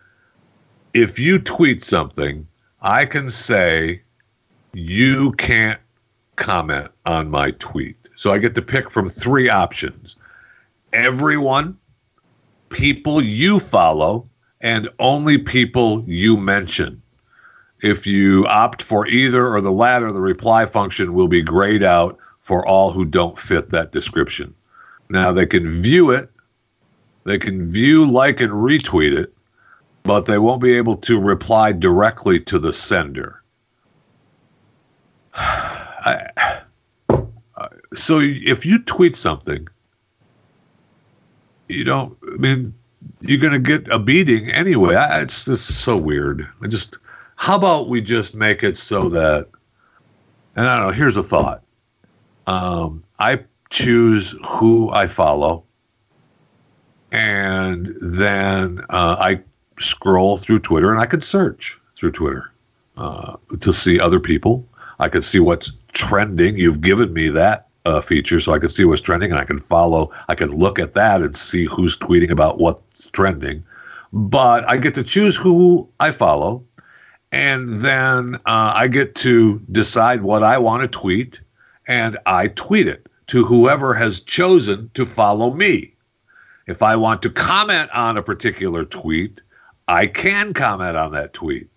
[0.93, 2.47] if you tweet something,
[2.83, 4.03] I can say,
[4.73, 5.79] you can't
[6.35, 7.97] comment on my tweet.
[8.15, 10.17] So I get to pick from three options
[10.93, 11.77] everyone,
[12.69, 14.28] people you follow,
[14.61, 17.01] and only people you mention.
[17.81, 22.17] If you opt for either or the latter, the reply function will be grayed out
[22.41, 24.53] for all who don't fit that description.
[25.09, 26.29] Now they can view it,
[27.23, 29.33] they can view, like, and retweet it,
[30.03, 33.41] but they won't be able to reply directly to the sender.
[35.35, 36.61] I,
[37.93, 39.67] so if you tweet something,
[41.67, 42.17] you don't.
[42.33, 42.73] I mean,
[43.21, 44.95] you're going to get a beating anyway.
[44.95, 46.47] I, it's just so weird.
[46.61, 46.97] I just.
[47.35, 49.47] How about we just make it so that?
[50.55, 50.93] And I don't know.
[50.93, 51.63] Here's a thought.
[52.47, 55.63] Um, I choose who I follow,
[57.11, 59.41] and then uh, I
[59.77, 62.51] scroll through Twitter, and I could search through Twitter
[62.97, 64.67] uh, to see other people.
[64.99, 66.57] I could see what's trending.
[66.57, 69.59] You've given me that uh, feature, so I can see what's trending, and I can
[69.59, 70.11] follow.
[70.27, 73.63] I can look at that and see who's tweeting about what's trending.
[74.11, 76.63] But I get to choose who I follow,
[77.31, 81.41] and then uh, I get to decide what I want to tweet,
[81.87, 85.93] and I tweet it to whoever has chosen to follow me.
[86.67, 89.41] If I want to comment on a particular tweet,
[89.87, 91.68] I can comment on that tweet.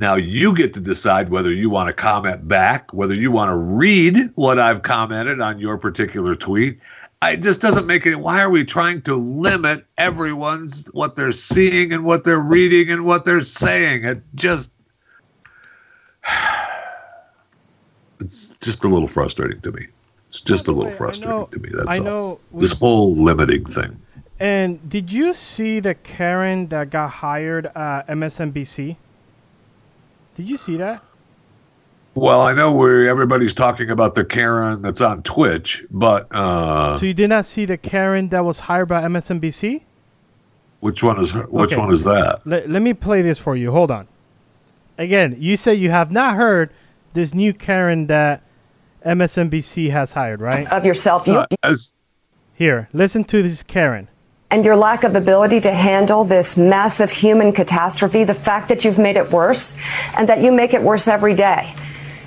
[0.00, 3.56] Now you get to decide whether you want to comment back, whether you want to
[3.56, 6.78] read what I've commented on your particular tweet.
[7.20, 8.16] I, it just doesn't make any.
[8.16, 13.04] Why are we trying to limit everyone's what they're seeing and what they're reading and
[13.04, 14.04] what they're saying?
[14.04, 14.70] It just
[18.20, 19.86] it's just a little frustrating to me.
[20.28, 21.68] It's just a little frustrating know- to me.
[21.74, 22.04] That's I all.
[22.04, 22.40] know.
[22.54, 24.00] This whole limiting thing.
[24.38, 28.96] And did you see the Karen that got hired uh, at MSNBC?
[30.40, 31.04] Did you see that?
[32.14, 37.04] Well, I know where everybody's talking about the Karen that's on Twitch, but uh, so
[37.04, 39.82] you did not see the Karen that was hired by MSNBC?
[40.80, 41.76] which one is which Okay.
[41.76, 42.40] one is that?
[42.46, 43.70] Let, let me play this for you.
[43.70, 44.08] Hold on.
[44.96, 46.70] Again, you say you have not heard
[47.12, 48.42] this new Karen that
[49.04, 50.66] MSNBC has hired, right?
[50.72, 51.92] of yourself you, Uh, as
[52.54, 54.08] Here, listen to this Karen.
[54.50, 58.98] And your lack of ability to handle this massive human catastrophe, the fact that you've
[58.98, 59.76] made it worse
[60.16, 61.72] and that you make it worse every day,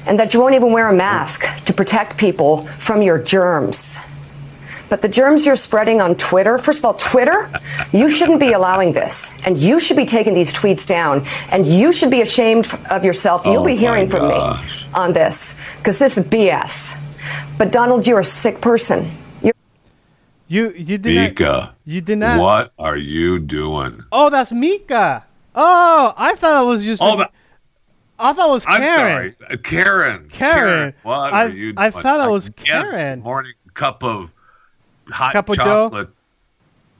[0.05, 3.99] and that you won't even wear a mask to protect people from your germs.
[4.89, 7.49] But the germs you're spreading on Twitter, first of all, Twitter,
[7.91, 9.33] you shouldn't be allowing this.
[9.43, 11.25] And you should be taking these tweets down.
[11.49, 13.43] And you should be ashamed of yourself.
[13.45, 14.85] You'll Oh be my hearing from gosh.
[14.85, 16.95] me on this because this is BS.
[17.57, 19.09] But Donald, you're a sick person.
[20.47, 22.39] You you did not, Mika, you did not.
[22.39, 24.03] what are you doing?
[24.11, 25.25] Oh, that's Mika.
[25.55, 27.01] Oh, I thought it was just.
[27.01, 27.29] Oh, a-
[28.19, 28.81] I thought it was Karen.
[28.83, 29.35] I'm Karen.
[29.39, 30.29] sorry, Uh, Karen.
[30.29, 30.93] Karen.
[31.03, 31.73] what I- are you?
[31.77, 32.03] I doing?
[32.03, 33.21] thought it was Karen.
[33.21, 34.33] Morning cup of
[35.09, 36.09] hot Cup of chocolate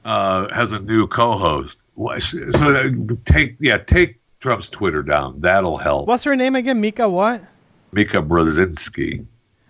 [0.06, 1.78] uh, has a new co-host.
[1.96, 2.90] So uh,
[3.26, 5.40] take yeah, take Trump's Twitter down.
[5.40, 6.08] That'll help.
[6.08, 6.82] What's her name again?
[6.82, 7.44] Mika what?
[7.92, 9.26] Mika Brzezinski.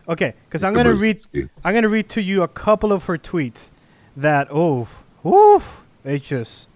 [0.07, 1.19] Okay, because I'm gonna read.
[1.63, 3.71] I'm gonna read to you a couple of her tweets.
[4.15, 4.87] That oh,
[5.23, 6.67] woof, it's just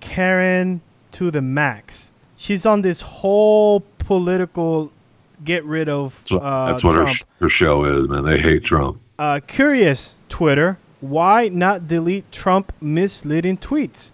[0.00, 2.10] Karen to the max.
[2.36, 4.92] She's on this whole political
[5.44, 6.18] get rid of.
[6.18, 7.06] That's what, uh, that's what her,
[7.38, 8.24] her show is, man.
[8.24, 9.00] They hate Trump.
[9.18, 14.12] Uh, curious Twitter, why not delete Trump misleading tweets?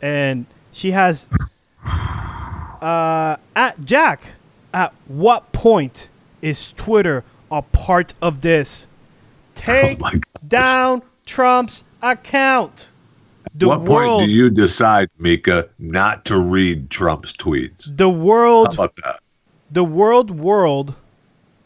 [0.00, 1.28] And she has
[1.84, 4.22] uh, at Jack.
[4.74, 6.08] At what point
[6.42, 8.86] is Twitter a part of this?
[9.54, 10.10] Take Oh
[10.48, 12.88] down Trump's account.
[13.54, 17.96] The what world, point do you decide, Mika, not to read Trump's tweets?
[17.96, 18.68] the world.
[18.68, 19.20] How about that?
[19.72, 20.94] the world, world,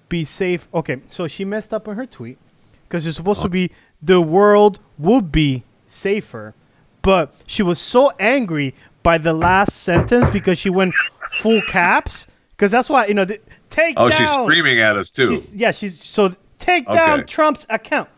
[0.09, 0.69] be safe.
[0.73, 2.39] Okay, so she messed up on her tweet
[2.85, 3.77] because it's supposed to be oh.
[4.01, 6.55] the world would be safer,
[7.03, 10.95] but she was so angry by the last sentence because she went
[11.41, 12.29] full caps.
[12.51, 13.41] Because that's why you know, the,
[13.77, 14.19] take Oh, down.
[14.19, 15.29] she's screaming at us too.
[15.37, 18.09] She's, yeah, she's so take down Trump's account,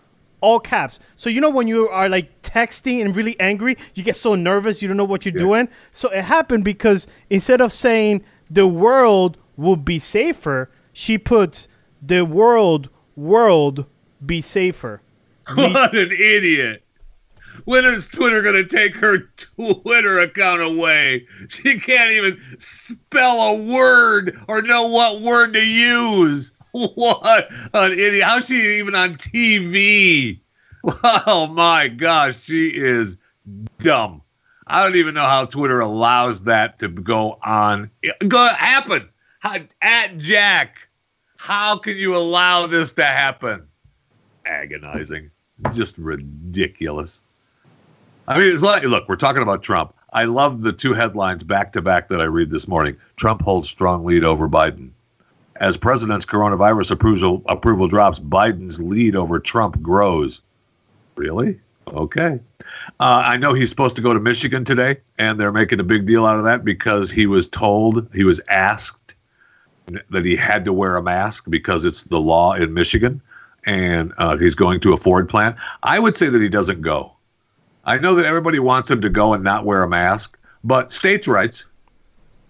[0.40, 1.00] all caps.
[1.16, 4.80] So you know when you are like texting and really angry, you get so nervous,
[4.82, 5.40] you don't know what you're Yeah.
[5.48, 5.68] doing.
[5.92, 11.68] So it happened because instead of saying the world will be safer, she puts
[12.00, 13.86] the world world
[14.24, 15.00] be safer.
[15.56, 16.82] What an idiot.
[17.68, 21.26] When is Twitter going to take her Twitter account away?
[21.48, 26.50] She can't even spell a word or know what word to use.
[26.72, 28.24] What an idiot.
[28.24, 30.40] How's she even on TV?
[31.02, 33.18] Oh my gosh, she is
[33.78, 34.22] dumb.
[34.66, 37.90] I don't even know how Twitter allows that to go on.
[38.28, 39.10] Go happen.
[39.82, 40.88] At Jack.
[41.36, 43.66] How can you allow this to happen?
[44.46, 45.30] Agonizing.
[45.70, 47.22] Just ridiculous.
[48.28, 49.94] I mean, it's like, look, we're talking about Trump.
[50.12, 52.94] I love the two headlines back to back that I read this morning.
[53.16, 54.90] Trump holds strong lead over Biden.
[55.56, 60.42] As president's coronavirus approval approval drops, Biden's lead over Trump grows.
[61.16, 61.58] Really?
[61.88, 62.38] Okay.
[63.00, 66.06] Uh, I know he's supposed to go to Michigan today, and they're making a big
[66.06, 69.14] deal out of that because he was told, he was asked
[70.10, 73.22] that he had to wear a mask because it's the law in Michigan,
[73.64, 75.56] and uh, he's going to a Ford plant.
[75.82, 77.14] I would say that he doesn't go.
[77.88, 81.26] I know that everybody wants him to go and not wear a mask, but states'
[81.26, 81.64] rights.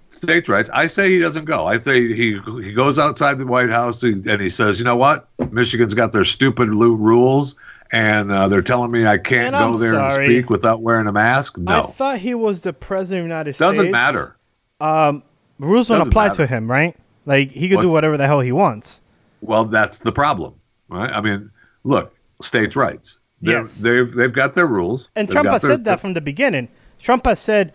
[0.08, 0.68] States' rights.
[0.74, 1.66] I say he doesn't go.
[1.66, 5.28] I say he he goes outside the White House and he says, you know what?
[5.52, 7.54] Michigan's got their stupid rules,
[7.92, 11.56] and uh, they're telling me I can't go there and speak without wearing a mask.
[11.56, 13.58] No, I thought he was the president of the United States.
[13.60, 13.92] doesn't States.
[13.92, 14.36] matter.
[14.80, 16.36] Rules don't Doesn't apply matter.
[16.36, 16.96] to him, right?
[17.26, 19.02] Like he could do whatever the hell he wants.
[19.40, 20.54] Well, that's the problem,
[20.88, 21.12] right?
[21.12, 21.50] I mean,
[21.84, 23.18] look, states' rights.
[23.40, 23.76] They're- Yes.
[23.76, 25.08] they've they've got their rules.
[25.14, 26.68] And They've Trump has their- said that from the beginning.
[27.00, 27.72] Trump has said,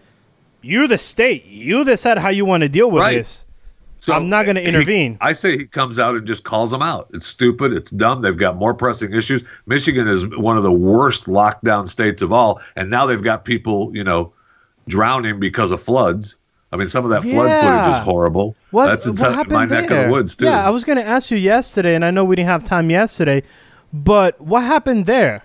[0.62, 3.18] "You the state, you decide how you want to deal with Right.
[3.18, 3.46] this."
[4.00, 5.18] So I'm not gonna he- intervene.
[5.22, 7.08] I say he comes out and just calls them out.
[7.14, 7.72] It's stupid.
[7.72, 8.22] It's dumb.
[8.22, 9.46] They've got more pressing issues.
[9.66, 13.90] Michigan is one of the worst lockdown states of all, and now they've got people,
[13.94, 14.34] you know,
[14.90, 16.36] drowning because of floods.
[16.74, 18.56] I mean, some of that flood footage is horrible.
[18.72, 20.06] What, That's in what happened my neck of there?
[20.08, 20.46] the woods too.
[20.48, 22.90] Yeah, I was going to ask you yesterday, and I know we didn't have time
[22.90, 23.44] yesterday,
[23.94, 25.44] but what happened there?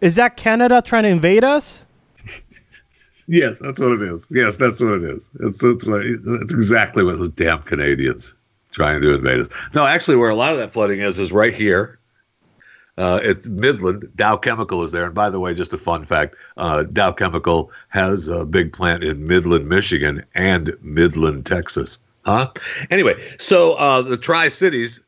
[0.00, 1.86] Is that Canada trying to invade us?
[3.26, 4.26] Yes, that's what it is.
[4.30, 5.30] Yes, that's what it is.
[5.40, 8.34] It's it's, what, it's exactly what those damn Canadians
[8.70, 9.48] trying to invade us.
[9.74, 11.98] No, actually, where a lot of that flooding is is right here.
[12.96, 14.08] Uh, it's Midland.
[14.14, 15.06] Dow Chemical is there.
[15.06, 19.02] And by the way, just a fun fact: uh, Dow Chemical has a big plant
[19.02, 21.98] in Midland, Michigan, and Midland, Texas.
[22.24, 22.52] Huh?
[22.90, 25.00] Anyway, so uh, the Tri Cities,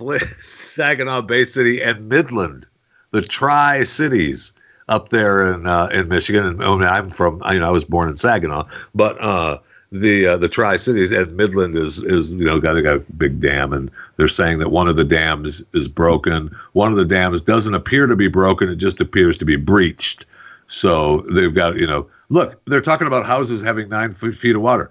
[0.38, 2.66] Saginaw Bay City, and Midland,
[3.10, 4.52] the Tri Cities
[4.88, 6.46] up there in uh, in Michigan.
[6.46, 9.58] And I mean, I'm from, you know, I was born in Saginaw, but uh,
[9.92, 13.00] the uh, the Tri Cities and Midland is is you know got they got a
[13.16, 16.54] big dam, and they're saying that one of the dams is broken.
[16.72, 20.26] One of the dams doesn't appear to be broken; it just appears to be breached.
[20.66, 24.90] So they've got you know, look, they're talking about houses having nine feet of water.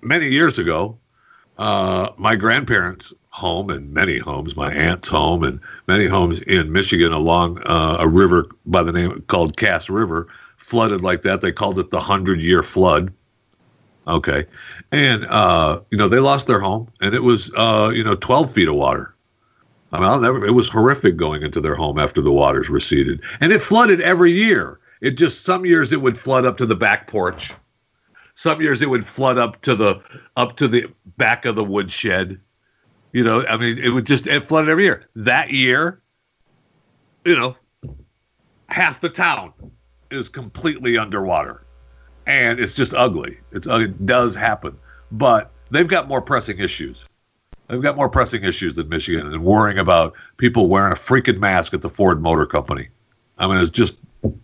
[0.00, 0.98] Many years ago,
[1.58, 7.12] uh, my grandparents' home and many homes, my aunt's home and many homes in Michigan
[7.12, 11.40] along uh, a river by the name called Cass River flooded like that.
[11.40, 13.12] They called it the hundred year flood.
[14.06, 14.44] Okay,
[14.90, 18.52] and uh, you know they lost their home, and it was uh, you know twelve
[18.52, 19.14] feet of water.
[19.92, 20.44] I mean, I'll never.
[20.44, 24.32] It was horrific going into their home after the waters receded, and it flooded every
[24.32, 24.80] year.
[25.00, 27.52] It just some years it would flood up to the back porch.
[28.34, 30.02] Some years it would flood up to the
[30.36, 32.40] up to the back of the woodshed.
[33.12, 35.02] You know, I mean, it would just it flooded every year.
[35.14, 36.02] That year,
[37.24, 37.56] you know,
[38.68, 39.52] half the town
[40.10, 41.64] is completely underwater,
[42.26, 43.38] and it's just ugly.
[43.52, 44.78] It's uh, it does happen,
[45.12, 47.06] but they've got more pressing issues.
[47.68, 51.74] They've got more pressing issues than Michigan and worrying about people wearing a freaking mask
[51.74, 52.88] at the Ford Motor Company.
[53.38, 53.98] I mean, it's just.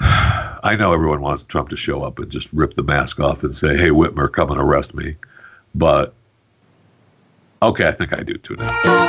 [0.00, 3.54] I know everyone wants Trump to show up and just rip the mask off and
[3.54, 5.14] say, "Hey, Whitmer, come and arrest me,"
[5.72, 6.15] but
[7.62, 9.06] okay, I think I do too now.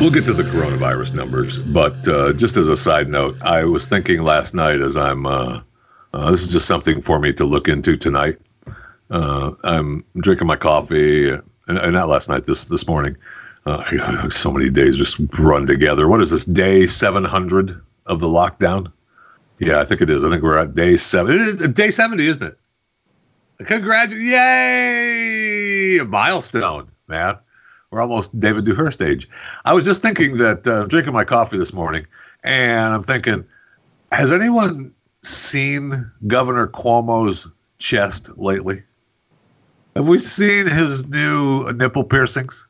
[0.00, 3.88] We'll get to the coronavirus numbers, but uh, just as a side note, I was
[3.88, 5.26] thinking last night as I'm.
[5.26, 5.60] Uh,
[6.14, 8.38] uh, this is just something for me to look into tonight.
[9.10, 13.16] Uh, I'm drinking my coffee, and, and not last night, this this morning.
[13.66, 16.08] Uh, so many days just run together.
[16.08, 18.90] What is this day 700 of the lockdown?
[19.58, 20.24] Yeah, I think it is.
[20.24, 21.34] I think we're at day seven.
[21.34, 22.58] It is day 70, isn't it?
[23.66, 24.30] Congratulations!
[24.30, 25.98] Yay!
[25.98, 27.36] A milestone, man.
[27.90, 29.28] We're almost David Dewhurst age.
[29.64, 32.06] I was just thinking that uh, I'm drinking my coffee this morning,
[32.44, 33.44] and I'm thinking,
[34.12, 38.82] has anyone seen Governor Cuomo's chest lately?
[39.96, 42.64] Have we seen his new nipple piercings?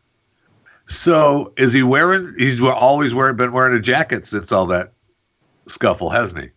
[0.87, 2.35] So is he wearing?
[2.39, 4.93] He's always wearing, been wearing a jacket since all that
[5.69, 6.51] scuffle, hasn't he?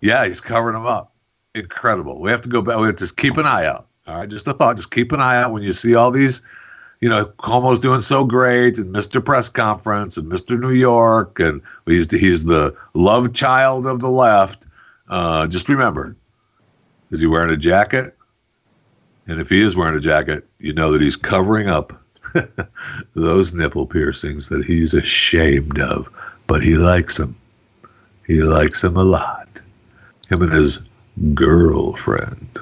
[0.00, 1.14] Yeah, he's covering them up.
[1.54, 2.20] Incredible.
[2.20, 2.78] We have to go back.
[2.78, 3.86] We have to just keep an eye out.
[4.06, 4.76] All right, just a thought.
[4.76, 6.42] Just keep an eye out when you see all these.
[7.00, 9.24] You know, Cuomo's doing so great, and Mr.
[9.24, 10.58] Press Conference, and Mr.
[10.58, 14.66] New York, and he's he's the love child of the left.
[15.08, 16.16] Uh, just remember,
[17.10, 18.16] is he wearing a jacket?
[19.26, 21.92] And if he is wearing a jacket, you know that he's covering up
[23.14, 26.08] those nipple piercings that he's ashamed of,
[26.46, 27.36] but he likes them.
[28.26, 29.60] He likes him a lot.
[30.28, 30.80] Him and his
[31.34, 32.58] girlfriend.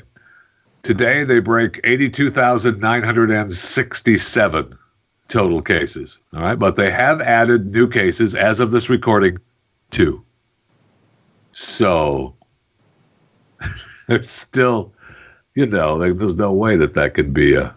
[0.82, 4.78] Today they break 82,967
[5.28, 6.18] total cases.
[6.34, 9.38] All right, but they have added new cases as of this recording,
[9.90, 10.24] two.
[11.52, 12.34] So
[14.08, 14.92] there's still,
[15.54, 17.74] you know, there's no way that that could be a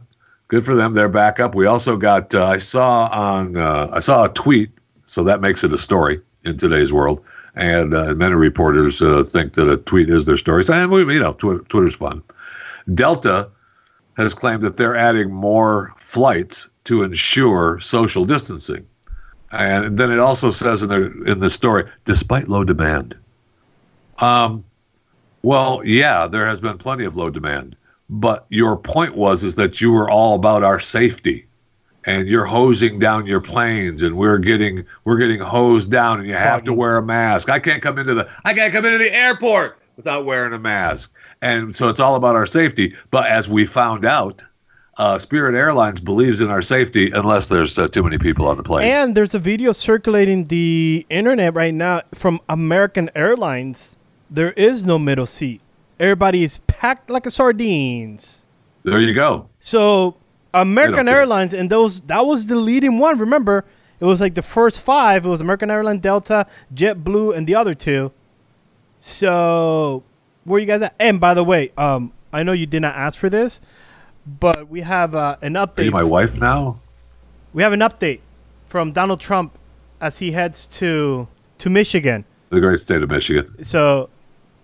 [0.48, 0.94] Good for them.
[0.94, 1.54] They're back up.
[1.54, 2.34] We also got.
[2.34, 3.56] Uh, I saw on.
[3.56, 4.70] Uh, I saw a tweet,
[5.06, 7.24] so that makes it a story in today's world.
[7.54, 10.64] And uh, many reporters uh, think that a tweet is their story.
[10.64, 12.22] So, and we, you know, Twitter, Twitter's fun.
[12.94, 13.48] Delta
[14.16, 18.86] has claimed that they're adding more flights to ensure social distancing.
[19.52, 23.16] And then it also says in the in the story, despite low demand.
[24.18, 24.64] Um,
[25.42, 27.74] well, yeah, there has been plenty of low demand,
[28.08, 31.46] but your point was is that you were all about our safety,
[32.04, 36.34] and you're hosing down your planes, and we're getting we're getting hosed down, and you
[36.34, 37.48] have to wear a mask.
[37.48, 41.12] I can't come into the I can't come into the airport without wearing a mask,
[41.42, 42.94] and so it's all about our safety.
[43.10, 44.42] But as we found out,
[44.96, 48.62] uh, Spirit Airlines believes in our safety unless there's uh, too many people on the
[48.62, 48.88] plane.
[48.88, 53.98] And there's a video circulating the internet right now from American Airlines.
[54.30, 55.60] There is no middle seat.
[55.98, 58.46] Everybody is packed like a sardines.
[58.84, 59.48] there you go.
[59.58, 60.16] So
[60.54, 61.18] American care.
[61.18, 63.18] Airlines and those that was the leading one.
[63.18, 63.66] Remember,
[64.00, 65.26] it was like the first five.
[65.26, 68.12] It was American Airlines, Delta, JetBlue, and the other two.
[69.04, 70.04] So
[70.44, 70.94] where you guys at?
[71.00, 73.60] And by the way, um, I know you did not ask for this,
[74.26, 75.86] but we have uh, an Are update.
[75.86, 76.80] you my wife now?
[77.52, 78.20] we have an update
[78.66, 79.58] from Donald Trump
[80.00, 81.26] as he heads to
[81.58, 82.24] to Michigan.
[82.50, 83.64] The great state of Michigan.
[83.64, 84.10] So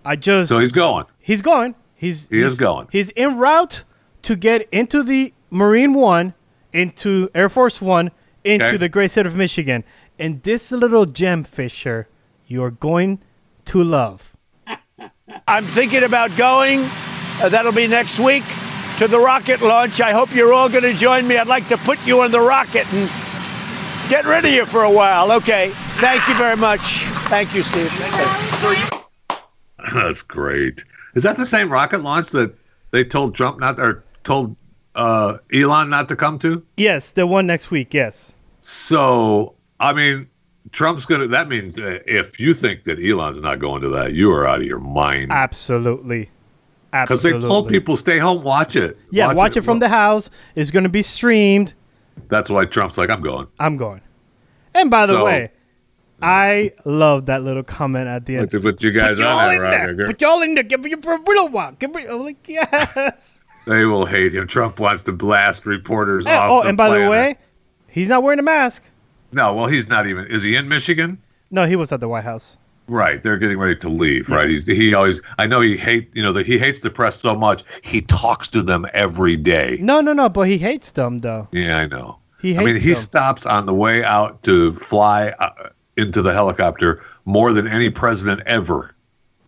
[0.05, 1.05] I just So he's going.
[1.19, 1.73] he's going.
[1.95, 2.87] He's He is going.
[2.91, 3.83] He's en route
[4.21, 6.35] to get into the Marine One,
[6.71, 8.11] into Air Force One,
[8.43, 8.77] into Okay.
[8.77, 9.83] the great state of Michigan.
[10.19, 12.07] And this little gem, Fisher,
[12.45, 13.19] you're going
[13.67, 14.35] to love.
[15.47, 16.81] I'm thinking about going.
[17.39, 18.43] Uh, that'll be next week
[18.97, 20.01] to the rocket launch.
[20.01, 21.37] I hope you're all going to join me.
[21.37, 23.09] I'd like to put you on the rocket and
[24.09, 25.31] get rid of you for a while.
[25.33, 25.71] Okay.
[25.99, 26.81] Thank you very much.
[27.29, 27.91] Thank you, Steve.
[29.93, 30.83] That's great.
[31.15, 32.55] Is that the same rocket launch that
[32.91, 34.55] they told Trump not or told
[34.95, 36.63] uh, Elon not to come to?
[36.77, 37.93] Yes, the one next week.
[37.93, 38.35] Yes.
[38.61, 40.27] So I mean,
[40.71, 41.27] Trump's gonna.
[41.27, 44.59] That means uh, if you think that Elon's not going to that, you are out
[44.59, 45.31] of your mind.
[45.33, 46.29] Absolutely.
[46.93, 47.31] Absolutely.
[47.31, 48.97] Because they told people stay home, watch it.
[49.11, 49.61] Yeah, watch, it.
[49.63, 50.29] from the house.
[50.55, 51.73] It's going to be streamed.
[52.29, 53.47] That's why Trump's like, I'm going.
[53.59, 54.01] I'm going.
[54.73, 55.51] And by the So- way,
[56.21, 58.51] I love that little comment at the end.
[58.51, 60.05] To put you guys Put y'all in there.
[60.07, 60.63] Put y'all in there.
[60.63, 61.73] Give me for a little while.
[61.73, 62.05] Give me.
[62.07, 63.41] I'm like, yes.
[63.67, 64.47] They will hate him.
[64.47, 66.49] Trump wants to blast reporters Eh, off.
[66.49, 67.37] oh, and by the way,
[67.89, 68.81] he's not wearing a mask.
[69.37, 69.53] No.
[69.53, 70.27] Well, he's not even.
[70.27, 71.21] Is he in Michigan?
[71.49, 72.57] No, he was at the White House.
[72.89, 74.29] Right, they're getting ready to leave.
[74.29, 75.21] Right, he's he always.
[75.37, 77.63] I know he hate you know that he hates the press so much.
[77.83, 79.77] He talks to them every day.
[79.81, 80.27] No, no, no.
[80.27, 81.47] But he hates them though.
[81.51, 82.17] Yeah, I know.
[82.41, 86.21] He hates I mean, hates he stops on the way out to fly uh, into
[86.21, 88.95] the helicopter more than any president ever.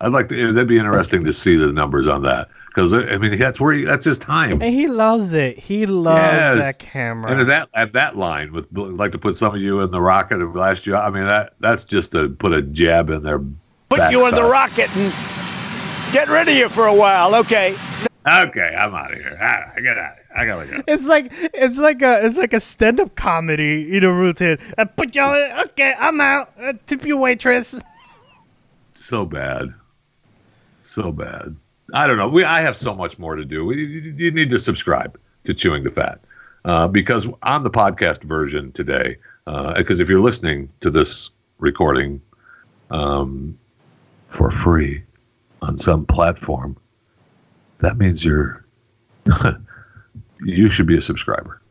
[0.01, 0.51] I'd like to.
[0.51, 3.83] That'd be interesting to see the numbers on that because I mean that's where he,
[3.83, 4.61] that's his time.
[4.61, 5.57] And he loves it.
[5.57, 6.57] He loves Yes.
[6.59, 7.31] that camera.
[7.31, 10.01] And at that at that line with like to put some of you in the
[10.01, 10.95] rocket and blast you.
[10.95, 13.39] I mean that that's just to put a jab in there.
[13.89, 15.11] Put you in the rocket and
[16.13, 17.35] get rid of you for a while.
[17.35, 17.75] Okay.
[18.27, 19.37] Okay, I'm out of here.
[19.41, 20.15] I, I get out.
[20.35, 20.83] I gotta go.
[20.87, 24.57] it's like it's like a it's like a stand up comedy, you know, routine.
[24.77, 25.59] I put y'all in.
[25.69, 26.53] Okay, I'm out.
[26.59, 27.81] Uh, tip you waitress.
[28.91, 29.73] So bad.
[30.83, 31.55] So bad.
[31.93, 32.27] I don't know.
[32.27, 33.71] We I have so much more to do.
[33.73, 36.19] You, you need to subscribe to Chewing the Fat
[36.65, 42.21] uh, because on the podcast version today, because if you're listening to this recording
[42.91, 43.57] um,
[44.27, 45.03] for free
[45.61, 46.77] on some platform,
[47.79, 48.65] that means you're
[50.41, 51.61] you should be a subscriber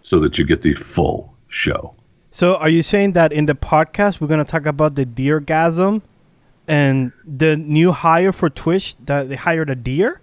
[0.00, 1.94] so that you get the full show.
[2.30, 6.02] So are you saying that in the podcast we're gonna talk about the deer gasm
[6.68, 10.20] and the new hire for Twitch that they hired a deer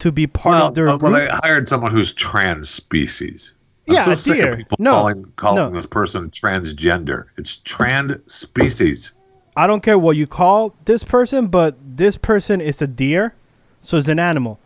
[0.00, 1.12] to be part well, of their uh, group?
[1.12, 3.54] well, they hired someone who's trans species.
[3.88, 4.52] I'm Yeah, so a sick deer.
[4.52, 5.70] of people No, calling calling no.
[5.70, 7.26] this person transgender.
[7.36, 9.12] It's trans species.
[9.56, 13.34] I don't care what you call this person, but this person is a deer,
[13.80, 14.58] so it's an animal.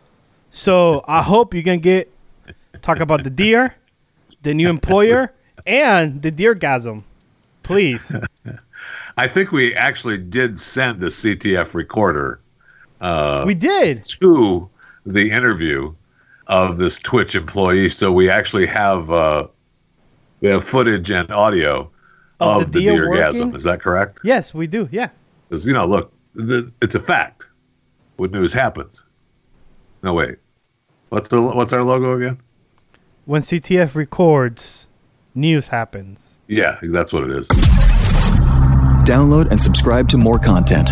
[0.49, 2.11] So I hope you can get
[2.81, 3.75] talk about the deer,
[4.41, 5.31] the new employer,
[5.65, 7.03] and the deer gasm.
[7.63, 8.11] Please.
[9.21, 12.39] I think we actually did send the CTF recorder
[13.01, 14.03] uh, we did.
[14.05, 14.67] to
[15.05, 15.93] the interview
[16.47, 19.47] of this Twitch employee, so we actually have uh,
[20.39, 21.87] we have footage and audio
[22.39, 23.53] Of of, the the, working?
[23.53, 24.21] Is that correct?
[24.23, 24.89] Yes, we do.
[24.91, 25.09] Yeah.
[25.47, 27.47] Because you know, look, the, it's a fact.
[28.15, 29.05] When news happens.
[30.01, 30.37] No wait,
[31.09, 32.39] what's the what's our logo again?
[33.25, 34.87] When CTF records,
[35.35, 36.39] news happens.
[36.47, 37.90] Yeah, that's what it is.
[39.05, 40.91] Download and subscribe to more content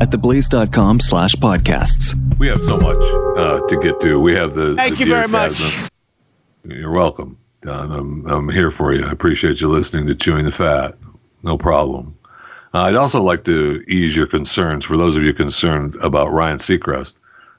[0.00, 2.14] at theblaze.com slash podcasts.
[2.38, 3.02] We have so much
[3.36, 4.18] uh, to get to.
[4.18, 4.74] We have the.
[4.74, 5.88] Thank the you very deer much.
[6.64, 7.92] You're welcome, Don.
[7.92, 9.04] I'm I'm here for you.
[9.04, 10.96] I appreciate you listening to Chewing the Fat.
[11.42, 12.16] No problem.
[12.74, 16.58] Uh, I'd also like to ease your concerns for those of you concerned about Ryan
[16.58, 17.14] Seacrest.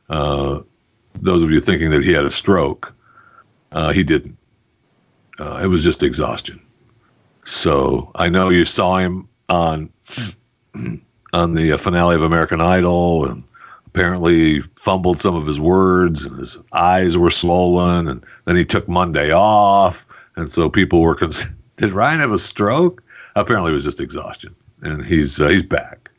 [0.10, 0.62] Uh,
[1.16, 2.94] those of you thinking that he had a stroke,
[3.72, 4.38] uh, he didn't.
[5.40, 6.60] Uh, it was just exhaustion.
[7.46, 9.90] So I know you saw him on
[11.34, 13.44] on the uh, finale of American Idol, and
[13.88, 18.88] apparently fumbled some of his words, and his eyes were swollen, and then he took
[18.88, 21.48] Monday off, and so people were cons-
[21.78, 23.04] did Ryan have a stroke?
[23.36, 26.10] Apparently, it was just exhaustion, and he's uh, he's back,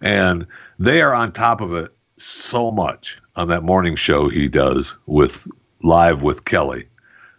[0.00, 0.46] and
[0.78, 5.48] they are on top of it so much on that morning show he does with
[5.82, 6.88] live with Kelly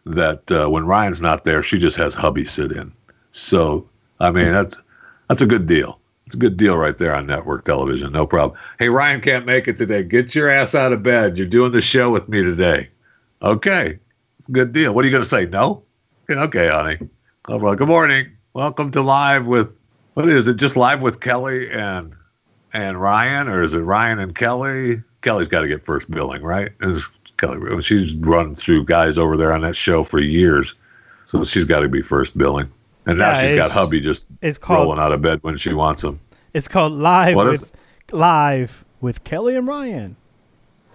[0.06, 2.92] that uh, when Ryan's not there, she just has hubby sit in.
[3.32, 3.88] So
[4.20, 4.80] I mean that's
[5.28, 6.00] that's a good deal.
[6.26, 8.12] It's a good deal right there on network television.
[8.12, 8.60] No problem.
[8.80, 10.04] Hey, Ryan can't make it today.
[10.04, 11.38] Get your ass out of bed.
[11.38, 12.90] You're doing the show with me today.
[13.42, 14.00] Okay.
[14.40, 14.94] It's good deal.
[14.94, 15.46] What are you going to say?
[15.46, 15.84] No?
[16.30, 16.98] Okay, honey.
[17.48, 18.32] Good morning.
[18.54, 19.78] Welcome to Live with,
[20.16, 20.56] what is it?
[20.56, 22.16] Just Live with Kelly and
[22.74, 23.48] and Ryan?
[23.48, 25.02] Or is it Ryan and Kelly?
[25.22, 26.72] Kelly's got to get first billing, right?
[26.82, 27.08] Is
[27.38, 30.76] Kelly, she's run through guys over there on that show for years.
[31.26, 32.72] So she's got to be first billing.
[33.06, 35.74] And now Yeah, she's got hubby just It's called rolling out of bed when she
[35.74, 36.20] wants him.
[36.54, 37.72] it's called live What with
[38.12, 40.16] live with Kelly and Ryan.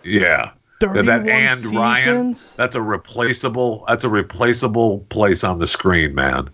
[0.03, 0.53] Yeah.
[0.81, 6.49] That, that and Ryan, that's a replaceable that's a replaceable place on the screen, man.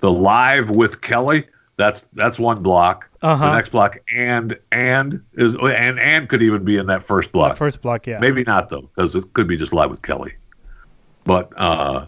[0.00, 1.44] The live with Kelly,
[1.76, 3.10] that's that's one block.
[3.20, 3.44] Uh-huh.
[3.44, 7.58] The next block and and is and and could even be in that first block.
[7.58, 8.18] First block, yeah.
[8.20, 10.34] Maybe not though, because it could be just live with Kelly.
[11.24, 12.06] But uh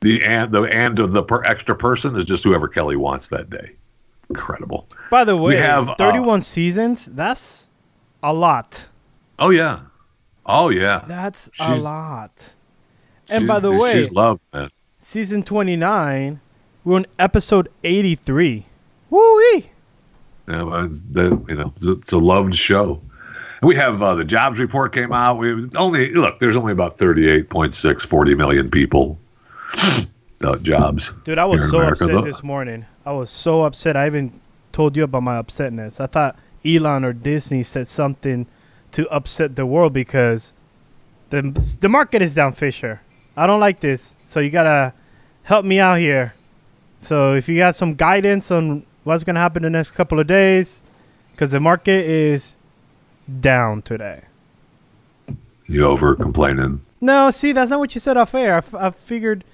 [0.00, 3.50] the and the and of the per extra person is just whoever Kelly wants that
[3.50, 3.72] day.
[4.28, 4.88] Incredible.
[5.10, 7.68] By the way, we have, uh, 31 seasons, that's
[8.22, 8.86] a lot.
[9.38, 9.80] Oh yeah.
[10.46, 11.04] Oh yeah.
[11.06, 12.54] That's a lot.
[13.30, 14.70] And by the way, she's loved, man.
[14.98, 16.40] season 29,
[16.84, 18.66] we're on episode 83.
[19.10, 19.70] Woo-wee!
[20.48, 23.00] Yeah, but the, you know, it's a- it's a loved show.
[23.62, 25.38] We have uh, the jobs report came out.
[25.38, 26.38] We only look.
[26.38, 29.29] There's only about 38.6, 40 million people uh,
[30.62, 31.12] jobs.
[31.24, 32.04] Dude, I was so America.
[32.04, 32.86] upset Look, this morning.
[33.04, 33.96] I was so upset.
[33.96, 34.40] I even
[34.72, 36.00] told you about my upsetness.
[36.00, 38.46] I thought Elon or Disney said something
[38.92, 40.54] to upset the world because
[41.30, 41.42] the
[41.80, 43.00] the market is down, Fisher.
[43.36, 44.16] I don't like this.
[44.24, 44.92] So you gotta
[45.44, 46.34] help me out here.
[47.02, 50.82] So if you got some guidance on what's gonna happen the next couple of days,
[51.32, 52.56] because the market is
[53.40, 54.22] down today.
[55.66, 56.80] You over complaining?
[57.00, 58.54] No, see, that's not what you said off air.
[58.54, 59.44] I, f- I figured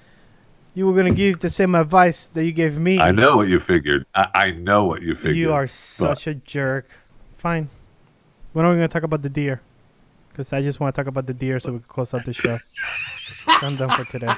[0.77, 2.99] you were gonna give the same advice that you gave me.
[2.99, 4.05] I know what you figured.
[4.13, 5.35] I, I know what you figured.
[5.35, 6.87] You are such a jerk.
[7.37, 7.69] Fine.
[8.53, 9.61] When are we going to talk about the deer?
[10.29, 12.33] Because I just want to talk about the deer so we can close out the
[12.33, 12.57] show.
[13.47, 14.33] I'm done for today.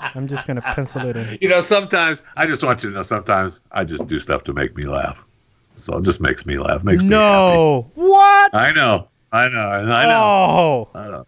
[0.00, 1.38] I'm just going to pencil it in.
[1.40, 3.02] You know, sometimes I just want you to know.
[3.02, 5.24] Sometimes I just do stuff to make me laugh.
[5.76, 6.82] So it just makes me laugh.
[6.82, 7.90] Makes me No.
[7.94, 8.54] What?
[8.54, 9.08] I know.
[9.30, 9.60] I know.
[9.60, 10.22] I know.
[10.24, 10.88] Oh.
[10.94, 11.26] I know.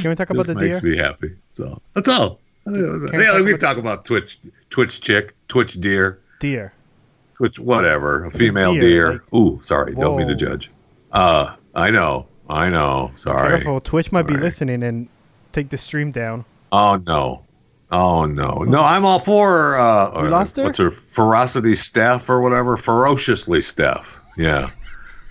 [0.00, 0.72] Can we talk about Just the deer?
[0.72, 1.36] makes me happy.
[1.50, 2.40] So that's all.
[2.72, 2.78] We
[3.22, 4.38] Yeah, talk we about- talk about Twitch,
[4.70, 6.72] Twitch chick, Twitch deer, Deer.
[7.34, 9.12] Twitch whatever, a female deer, deer.
[9.12, 10.70] like- Ooh, sorry, don't mean to judge.
[11.12, 12.26] Uh, I know.
[12.50, 13.10] I know.
[13.14, 13.50] Sorry.
[13.50, 15.08] Careful, Twitch might be listening and
[15.52, 16.44] take the stream down.
[16.72, 17.42] Oh no.
[17.92, 18.64] Oh no.
[18.66, 20.64] No, I'm all for uh You lost her?
[20.64, 22.76] what's her ferocity staff or whatever?
[22.76, 24.20] Ferociously staff.
[24.36, 24.70] Yeah.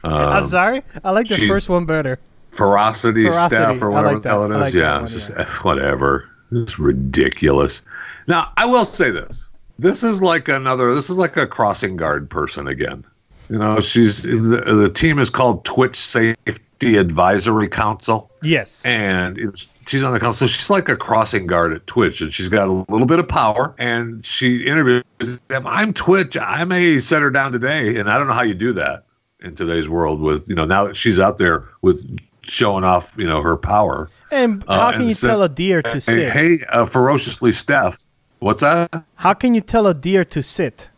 [0.03, 0.83] I'm Um, sorry.
[1.03, 2.19] I like the first one better.
[2.51, 3.55] ferocity, Ferocity.
[3.55, 4.61] staff or whatever like the hell it is.
[4.61, 6.29] like yeah, one, it's just eh, whatever.
[6.51, 7.81] It's ridiculous.
[8.27, 9.47] Now, I will say this.
[9.79, 13.05] This is like another this is like a crossing guard person again.
[13.49, 18.83] You know, she's the, the team is called Twitch Safety Advisory Council Yes.
[18.85, 20.47] and was, she's on the council.
[20.47, 23.73] She's like a crossing guard at Twitch, and she's got a little bit of power.
[23.77, 25.03] And she interviews
[25.47, 25.65] them.
[25.67, 26.37] I'm Twitch.
[26.37, 29.05] I may set her down today, and I don't know how you do that
[29.41, 30.19] in today's world.
[30.21, 32.03] With you know now that she's out there with
[32.43, 34.09] showing off, you know her power.
[34.31, 36.31] And uh, how can and you so- tell a deer to Hey, sit?
[36.31, 38.05] hey uh, ferociously, Steph.
[38.39, 39.03] What's that?
[39.15, 40.89] How can you tell a deer to sit?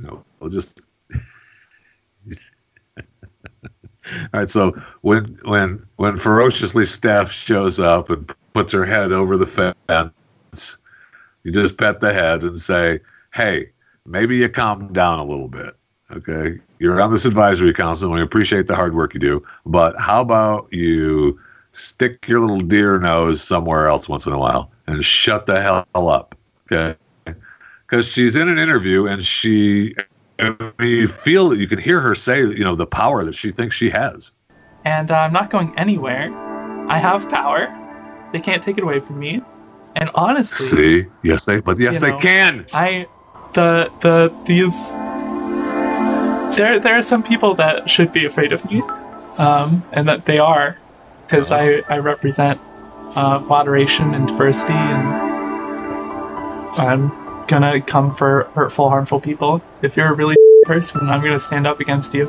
[0.00, 0.80] You know, we'll just.
[2.96, 4.70] All right, so
[5.02, 10.78] when when when ferociously Steph shows up and puts her head over the fence,
[11.42, 13.00] you just pet the head and say,
[13.34, 13.70] "Hey,
[14.06, 15.74] maybe you calm down a little bit,
[16.12, 16.58] okay?
[16.78, 20.20] You're on this advisory council, and we appreciate the hard work you do, but how
[20.20, 21.38] about you
[21.76, 25.86] stick your little deer nose somewhere else once in a while and shut the hell
[25.94, 26.34] up,
[26.72, 26.96] okay?"
[27.86, 29.94] Because she's in an interview and she
[30.38, 33.34] I mean, you feel that you can hear her say, you know, the power that
[33.34, 34.32] she thinks she has.
[34.84, 36.30] and uh, I'm not going anywhere.
[36.88, 37.68] I have power.
[38.32, 39.40] They can't take it away from me.
[39.96, 40.66] And honestly,
[41.02, 42.18] See, yes, they, but yes, they know.
[42.18, 42.66] can.
[42.74, 43.06] I
[43.54, 44.92] the the these
[46.58, 48.82] there there are some people that should be afraid of me,
[49.38, 50.76] um, and that they are,
[51.26, 52.60] because I I represent
[53.14, 55.06] uh, moderation and diversity, and
[56.80, 59.62] I'm gonna come for hurtful, harmful people.
[59.82, 62.26] If you're a really person, I'm gonna stand up against you.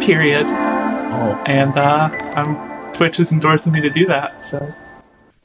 [0.00, 0.46] Period.
[0.46, 4.44] Oh, And uh, I'm Twitch is endorsing me to do that.
[4.44, 4.72] So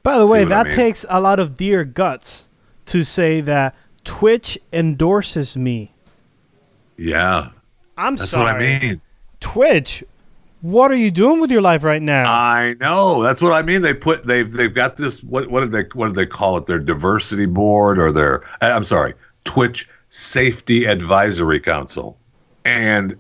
[0.03, 0.75] By the See way, what I that mean?
[0.75, 2.49] takes a lot of dear guts
[2.87, 5.93] to say that Twitch endorses me.
[6.97, 7.49] yeah,
[7.97, 8.53] I'm that's sorry.
[8.53, 9.01] what I mean.
[9.39, 10.03] Twitch,
[10.61, 12.31] what are you doing with your life right now?
[12.31, 13.21] I know.
[13.23, 13.81] That's what I mean.
[13.81, 15.23] They put they've they've got this.
[15.23, 16.65] What what did they what did they call it?
[16.67, 22.17] Their diversity board or their uh, I'm sorry, Twitch Safety Advisory Council,
[22.65, 23.17] and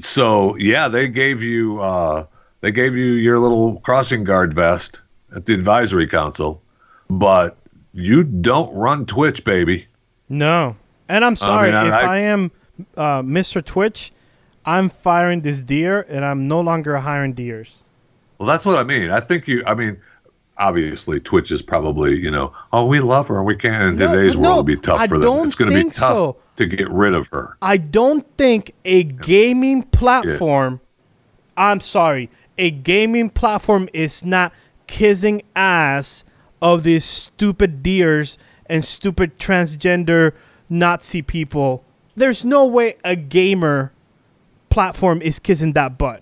[0.00, 2.26] so yeah, they gave you uh,
[2.60, 5.02] they gave you your little crossing guard vest
[5.34, 6.62] at the advisory council,
[7.10, 7.56] but
[7.92, 9.86] you don't run Twitch, baby.
[10.28, 10.76] no.
[11.06, 12.50] And I'm sorry I- if I- I, am
[12.96, 13.62] uh, Mr.
[13.62, 14.10] Twitch.
[14.66, 17.82] I'm firing this deer, and I'm no longer hiring deers.
[18.38, 19.10] Well, that's what I mean.
[19.10, 19.62] I think you.
[19.66, 19.98] I mean,
[20.58, 23.88] obviously, Twitch is probably you know, oh, we love her and we can.
[23.88, 25.46] In No, today's but world, it'll be tough I for them.
[25.46, 26.36] It's going to be tough so.
[26.56, 27.56] to get rid of her.
[27.62, 30.80] I don't think a gaming platform.
[31.56, 34.52] I'm sorry, a gaming platform is not
[34.86, 36.24] kissing ass
[36.60, 40.32] of these stupid deers and stupid transgender
[40.68, 41.84] Nazi people.
[42.16, 43.92] There's no way a gamer
[44.74, 46.20] platform is kissing that butt.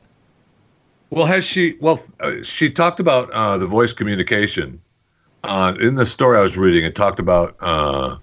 [1.08, 1.76] Well, has she?
[1.80, 4.80] Well, uh, she talked about uh, the voice communication.
[5.42, 8.16] Uh, in the story I was reading, it talked about uh,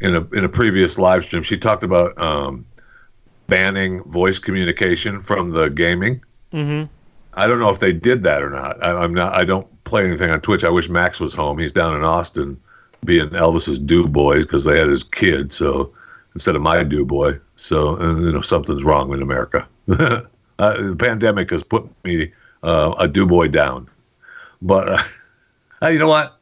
[0.00, 1.42] in a in a previous live stream.
[1.42, 2.64] She talked about um,
[3.48, 6.22] banning voice communication from the gaming.
[6.52, 6.84] Mm-hmm.
[7.34, 8.82] I don't know if they did that or not.
[8.84, 9.34] I, I'm not.
[9.34, 10.62] I don't play anything on Twitch.
[10.62, 11.58] I wish Max was home.
[11.58, 12.60] He's down in Austin,
[13.04, 15.52] being Elvis's do boys because they had his kid.
[15.52, 15.92] So
[16.34, 19.68] instead of my do boy, so you know something's wrong in America.
[19.90, 20.22] uh,
[20.58, 23.88] the pandemic has put me uh, a do boy down.
[24.60, 25.02] But uh,
[25.80, 26.38] hey, you know what?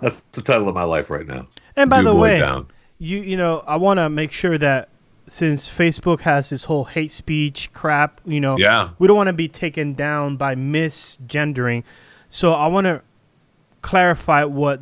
[0.00, 1.46] That's the title of my life right now.
[1.76, 2.68] And by the way, down.
[2.98, 4.88] you you know, I want to make sure that
[5.28, 8.90] since Facebook has this whole hate speech crap, you know, Yeah.
[8.98, 11.82] we don't want to be taken down by misgendering.
[12.28, 13.02] So I want to
[13.82, 14.80] clarify what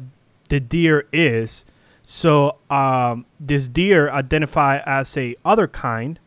[0.49, 1.65] the deer is.
[2.03, 6.19] So um, this deer identify as a other kind,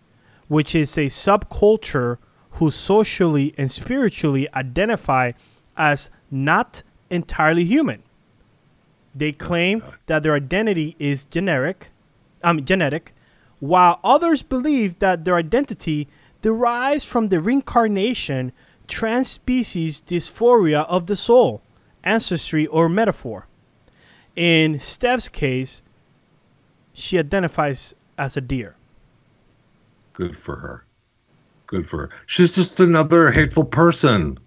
[0.47, 2.17] which is a subculture
[2.51, 5.31] who socially and spiritually identify
[5.75, 8.03] as not entirely human.
[9.13, 11.89] They claim that their identity is generic,
[12.43, 13.13] um, genetic,
[13.59, 16.07] while others believe that their identity
[16.41, 18.51] derives from the reincarnation,
[18.87, 21.61] transspecies dysphoria of the soul,
[22.03, 23.47] ancestry, or metaphor.
[24.35, 25.81] In Steph's case,
[26.93, 28.76] she identifies as a deer.
[30.17, 30.83] Good for her.
[31.67, 32.09] Good for her.
[32.25, 34.39] She's just another hateful person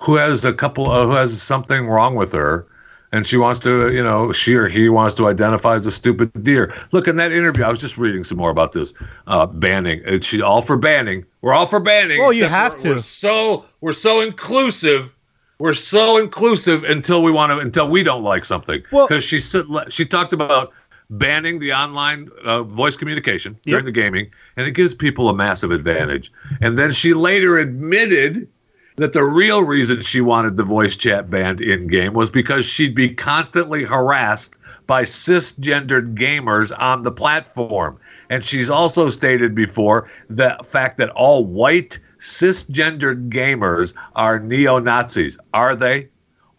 [0.00, 2.66] who has a couple of, who has something wrong with her
[3.12, 6.32] and she wants to, you know, she or he wants to identify as a stupid
[6.42, 6.74] deer.
[6.90, 7.62] Look in that interview.
[7.62, 8.94] I was just reading some more about this
[9.28, 10.02] uh, banning.
[10.22, 11.24] She all for banning.
[11.40, 12.20] We're all for banning.
[12.20, 12.88] Well, you have we're- to.
[12.96, 15.14] We're so we're so inclusive.
[15.60, 18.82] We're so inclusive until we want to until we don't like something.
[18.90, 20.72] Well- because she said she talked about
[21.10, 25.70] banning the online uh, voice communication during the gaming, and it gives people a massive
[25.70, 26.32] advantage.
[26.60, 28.48] And then she later admitted
[28.96, 32.94] that the real reason she wanted the voice chat banned in game was because she'd
[32.94, 37.98] be constantly harassed by cisgendered gamers on the platform.
[38.30, 45.36] And she's also stated before the fact that all white cisgendered gamers are neo Nazis.
[45.52, 46.08] Are they?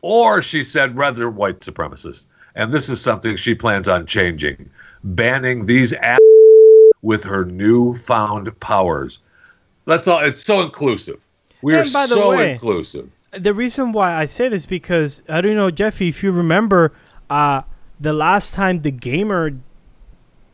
[0.02, 2.26] Or she said rather white supremacists.
[2.58, 4.68] And this is something she plans on changing,
[5.04, 6.18] banning these apps
[7.04, 9.20] with her newfound powers.
[9.86, 10.20] That's all.
[10.20, 11.20] It's so inclusive.
[11.62, 13.10] We are by the so way- inclusive.
[13.32, 16.94] the reason why I say this because I don't know, Jeffy, if you remember,
[17.30, 17.62] uh,
[18.00, 19.52] the last time the gamer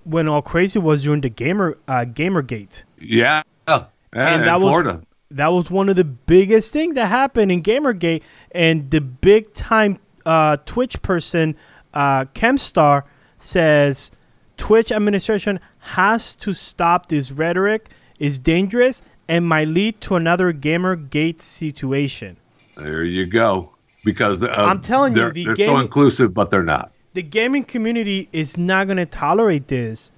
[0.06, 2.84] went all crazy was during the gamer uh, GamerGate.
[3.00, 3.44] Yeah.
[3.68, 5.02] yeah And that was- Florida.
[5.32, 9.98] That was one of the biggest thing that happened in GamerGate, and the big time
[10.28, 11.56] uh, Twitch person,
[11.94, 13.04] uh, Keemstar,
[13.38, 14.12] says
[14.58, 17.90] Twitch administration has to stop this rhetoric.
[18.20, 22.38] is dangerous and might lead to another GamerGate situation.
[22.78, 23.76] There you go.
[24.06, 26.92] Because the, uh, I'm telling you, they're, the they're so inclusive, but they're not.
[27.14, 30.12] the gaming community is not going to tolerate this.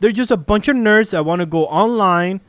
[0.00, 2.40] They're just a bunch of nerds that want to go online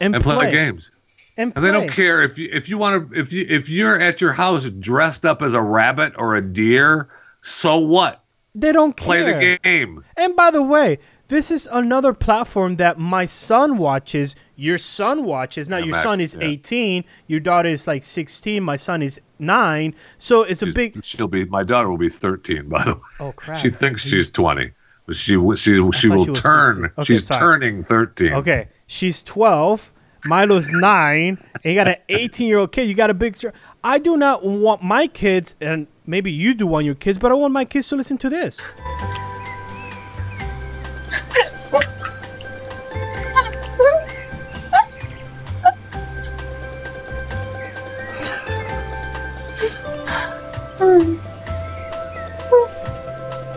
[0.00, 0.90] and, And play, play games.
[1.38, 4.00] And, And they don't care if you if you want to if you if you're
[4.00, 7.08] at your house dressed up as a rabbit or a deer,
[7.46, 8.24] so what?
[8.56, 9.22] They don't care.
[9.22, 10.02] Play the game.
[10.16, 14.34] And by the way, this is another platform that my son watches.
[14.56, 15.70] Your son watches.
[15.70, 16.46] Now, Yeah, your Max, son is yeah.
[16.46, 17.04] 18.
[17.28, 18.62] Your daughter is like 16.
[18.62, 19.94] My son is nine.
[20.18, 21.04] So it's a big.
[21.04, 23.00] She'll be my daughter will be 13 by the way.
[23.20, 23.58] Oh crap!
[23.58, 24.72] She thinks she's 20.
[25.06, 26.86] But she she she will she turn.
[26.86, 27.38] Okay, she's sorry.
[27.60, 28.32] turning 13.
[28.32, 29.92] Okay, she's 12.
[30.24, 32.88] Milo's nine, and you got an 18 year old kid.
[32.88, 33.38] You got a big.
[33.84, 37.34] I do not want my kids, and maybe you do want your kids, but I
[37.34, 38.62] want my kids to listen to this.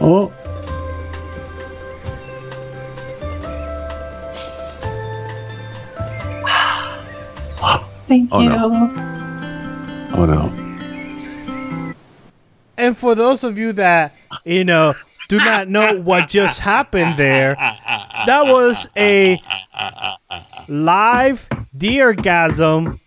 [0.01, 0.31] Oh.
[8.07, 8.49] Thank Oh, you.
[8.49, 8.93] no.
[10.15, 10.68] Oh no.
[12.79, 14.15] And for those of you that,
[14.45, 14.93] you know,
[15.27, 17.55] do not know what just happened there,
[18.25, 19.37] that was a
[20.69, 22.99] live deergasm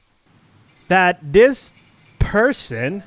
[0.88, 1.70] that this
[2.18, 3.02] person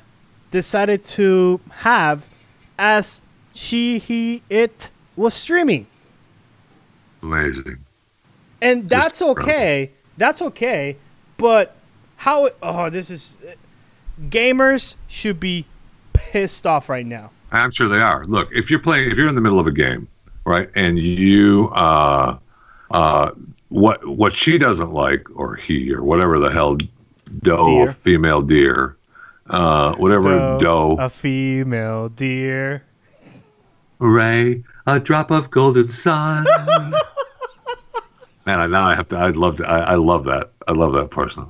[0.50, 2.28] decided to have
[2.76, 3.22] as
[3.54, 5.86] she, he, it was streaming.
[7.22, 7.78] Amazing.
[8.60, 9.92] And that's okay.
[10.16, 10.96] That's okay.
[11.38, 11.76] But
[12.16, 13.36] how, oh, this is,
[14.20, 15.64] gamers should be
[16.16, 17.30] pissed off right now.
[17.52, 18.24] I'm sure they are.
[18.24, 20.08] Look, if you're playing, if you're in the middle of a game,
[20.44, 22.38] right, and you, uh,
[22.90, 23.30] uh,
[23.68, 26.76] what what she doesn't like, or he, or whatever the hell,
[27.42, 27.92] doe, Deer.
[27.92, 28.96] female deer,
[29.48, 32.82] uh, whatever doe, A female deer.
[33.98, 36.44] Ray, a drop of golden sun.
[38.46, 39.18] Man, I now I have to.
[39.18, 39.66] I'd love to.
[39.68, 40.52] I, I love that.
[40.68, 41.46] I love that person.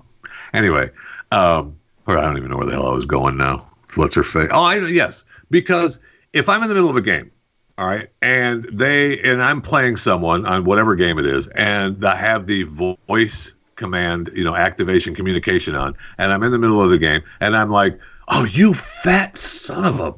[0.54, 0.90] Anyway,
[1.32, 3.66] um, or I don't even know where the hell I was going now.
[3.96, 4.50] What's her face?
[4.52, 5.98] Oh, I yes, because
[6.32, 7.30] if I'm in the middle of a game,
[7.78, 12.16] all right, and they and I'm playing someone on whatever game it is, and I
[12.16, 16.90] have the voice command, you know, activation communication on, and I'm in the middle of
[16.90, 20.14] the game, and I'm like, "Oh, you fat son of a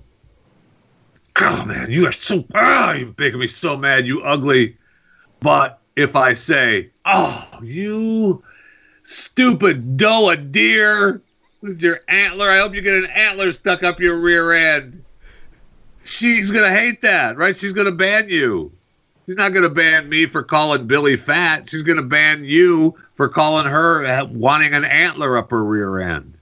[1.38, 4.76] God, man, you are so ah, you're making me so mad, you ugly.
[5.40, 8.42] But if I say, oh, you
[9.02, 11.22] stupid doe a deer
[11.61, 15.04] with your antler, I hope you get an antler stuck up your rear end.
[16.02, 17.56] She's gonna hate that, right?
[17.56, 18.72] She's gonna ban you.
[19.26, 21.68] She's not gonna ban me for calling Billy fat.
[21.68, 26.34] She's gonna ban you for calling her wanting an antler up her rear end.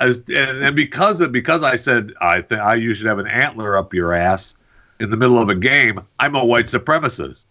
[0.00, 3.28] As, and, and because of because I said I think I you should have an
[3.28, 4.56] antler up your ass
[5.00, 7.46] in the middle of a game, I'm a white supremacist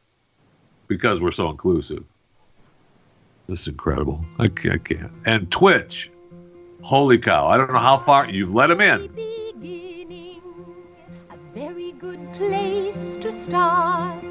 [0.87, 2.03] because we're so inclusive.
[3.47, 4.23] This is incredible.
[4.39, 5.11] I I can't.
[5.25, 6.11] And Twitch,
[6.83, 7.47] holy cow!
[7.47, 9.07] I don't know how far you've let him in.
[9.07, 10.41] beginning,
[11.31, 14.23] a very good place to start.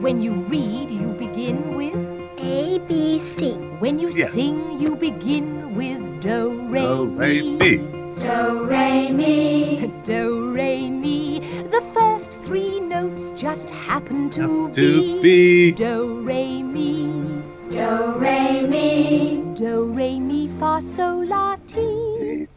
[0.00, 1.96] When you read, you begin with
[2.38, 3.54] A B C.
[3.82, 4.32] When you Yes.
[4.32, 6.38] sing, you begin with do,
[6.68, 7.56] re, Do, re, mi.
[7.56, 7.76] mi.
[7.78, 9.90] Do Do, re, mi.
[10.04, 11.40] Do, re, mi.
[11.74, 15.72] The first three notes just happen to, To be.
[15.72, 17.42] Do, re, mi.
[17.70, 19.42] Do, re, mi.
[19.54, 22.48] Do, re, mi, fa, sol, la, ti.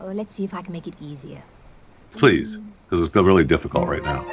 [0.00, 1.42] Oh, let's see if I can make it easier.
[2.12, 4.24] Please, because it's really difficult right now.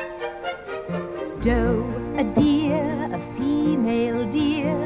[1.41, 1.83] Do,
[2.17, 4.77] a deer, a female deer.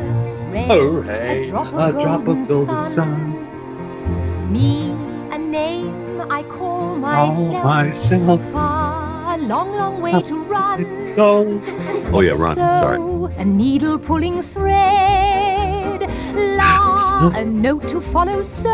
[0.52, 4.52] Re, Hooray, oh, a drop of, a drop of golden, golden sun.
[4.52, 4.92] Me,
[5.32, 7.64] a name I call myself.
[7.64, 8.42] myself.
[8.52, 11.16] Far, a long, long way to run.
[11.16, 11.62] Go.
[12.12, 12.56] Oh yeah, run.
[12.56, 13.34] So, Sorry.
[13.38, 15.37] A needle pulling thread.
[17.22, 18.42] La, a note to follow.
[18.44, 18.70] So,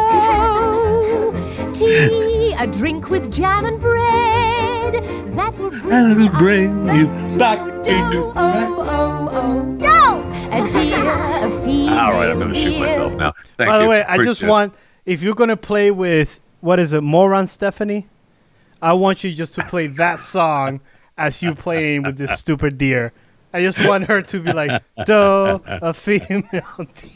[1.73, 4.93] tea, a drink with jam and bread.
[5.35, 5.89] That will bring,
[6.85, 8.23] That'll us you back to into do.
[8.25, 9.87] Oh, oh, oh, do.
[10.55, 12.79] A deer, a female All right, I'm gonna shoot deer.
[12.81, 13.33] myself now.
[13.57, 13.83] Thank By you.
[13.83, 14.47] the way, I just it.
[14.47, 14.73] want
[15.05, 18.07] if you're gonna play with what is it, Moron Stephanie,
[18.81, 20.81] I want you just to play that song
[21.17, 23.13] as you playing with this stupid deer.
[23.53, 26.41] I just want her to be like, "Do a female
[26.95, 27.11] deer."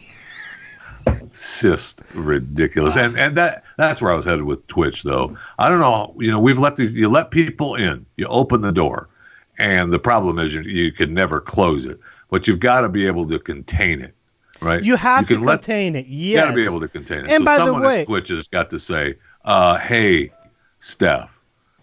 [1.59, 5.35] Just ridiculous, and and that that's where I was headed with Twitch, though.
[5.59, 6.15] I don't know.
[6.19, 6.91] You know, we've let these.
[6.93, 8.05] You let people in.
[8.17, 9.09] You open the door,
[9.57, 11.99] and the problem is you, you can never close it.
[12.29, 14.13] But you've got to be able to contain it,
[14.61, 14.83] right?
[14.83, 16.07] You have to can let- contain it.
[16.07, 17.29] You got to be able to contain it.
[17.29, 20.31] And so by the way- at Twitch has got to say, uh, "Hey,
[20.79, 21.29] Steph,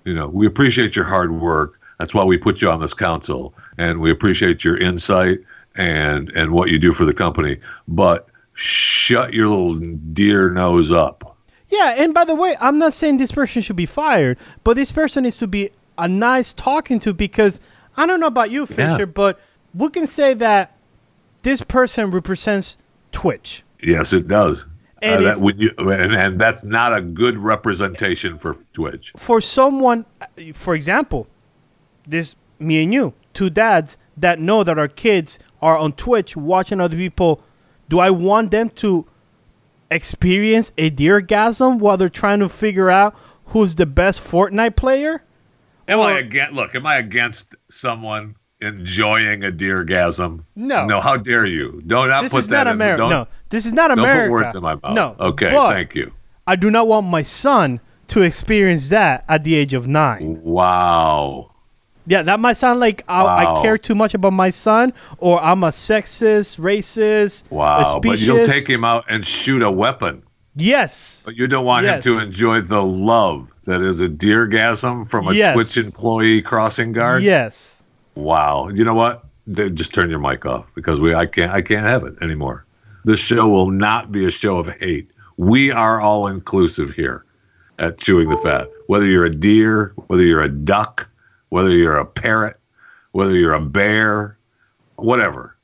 [0.04, 1.80] you know, we appreciate your hard work.
[1.98, 5.38] That's why we put you on this council, and we appreciate your insight
[5.76, 7.58] and and what you do for the company.
[7.88, 11.36] But shut your little deer nose up."
[11.68, 14.92] Yeah, and by the way, I'm not saying this person should be fired, but this
[14.92, 17.60] person needs to be a nice talking to because
[17.96, 19.04] I don't know about you, Fisher, Yeah.
[19.06, 19.40] but
[19.74, 20.76] we can say that
[21.42, 22.78] this person represents
[23.12, 23.64] Twitch.
[23.82, 24.66] Yes, it does.
[25.02, 29.12] And uh, that, when you, and, and that's not a good representation for Twitch.
[29.16, 31.26] For someone, uh, for example,
[32.06, 36.80] this me and you, two dads that know that our kids are on Twitch watching
[36.80, 37.42] other people.
[37.88, 39.06] Do I want them to
[39.90, 43.14] experience a deergasm while they're trying to figure out
[43.46, 45.22] who's the best Fortnite player?
[45.86, 46.54] Am I against?
[46.54, 50.44] Look, am I against someone enjoying a deergasm?
[50.56, 50.86] No.
[50.86, 51.00] No.
[51.00, 51.82] How dare you?
[51.86, 52.72] Don't not this put is that not in.
[52.74, 53.08] America.
[53.08, 54.18] No, this is not America.
[54.18, 54.94] don't put words in my mouth.
[54.94, 55.16] No.
[55.20, 55.50] Okay.
[55.50, 56.12] Thank you.
[56.46, 60.42] I do not want my son to experience that at the age of nine.
[60.42, 61.53] Wow.
[62.06, 63.56] Yeah, that might sound like I, Wow.
[63.56, 68.00] I care too much about my son, or I'm a sexist, racist, Wow.
[68.02, 70.22] But you'll take him out and shoot a weapon.
[70.56, 71.22] Yes.
[71.24, 72.04] But you don't want Yes.
[72.06, 75.54] him to enjoy the love that is a deergasm from a Yes.
[75.54, 77.22] Twitch employee crossing guard.
[77.22, 77.82] Yes.
[78.14, 78.68] Wow.
[78.72, 79.24] You know what?
[79.74, 82.64] Just turn your mic off because we I can't I can't have it anymore.
[83.04, 85.10] This show will not be a show of hate.
[85.36, 87.24] We are all inclusive here
[87.78, 88.68] at Chewing the Fat.
[88.86, 91.10] Whether you're a deer, whether you're a duck,
[91.54, 92.58] whether you're a parrot,
[93.12, 94.36] whether you're a bear,
[94.96, 95.56] whatever.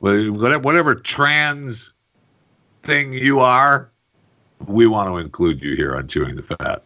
[0.00, 1.94] Whatever, trans
[2.82, 3.90] thing you are,
[4.66, 6.82] we want to include you here on Chewing the Fat.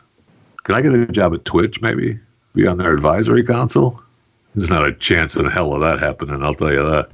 [0.63, 2.21] Can I get a job at Twitch maybe?
[2.55, 4.01] Be on their advisory council?
[4.55, 7.09] There's not a chance in hell of that happening, I'll tell you that.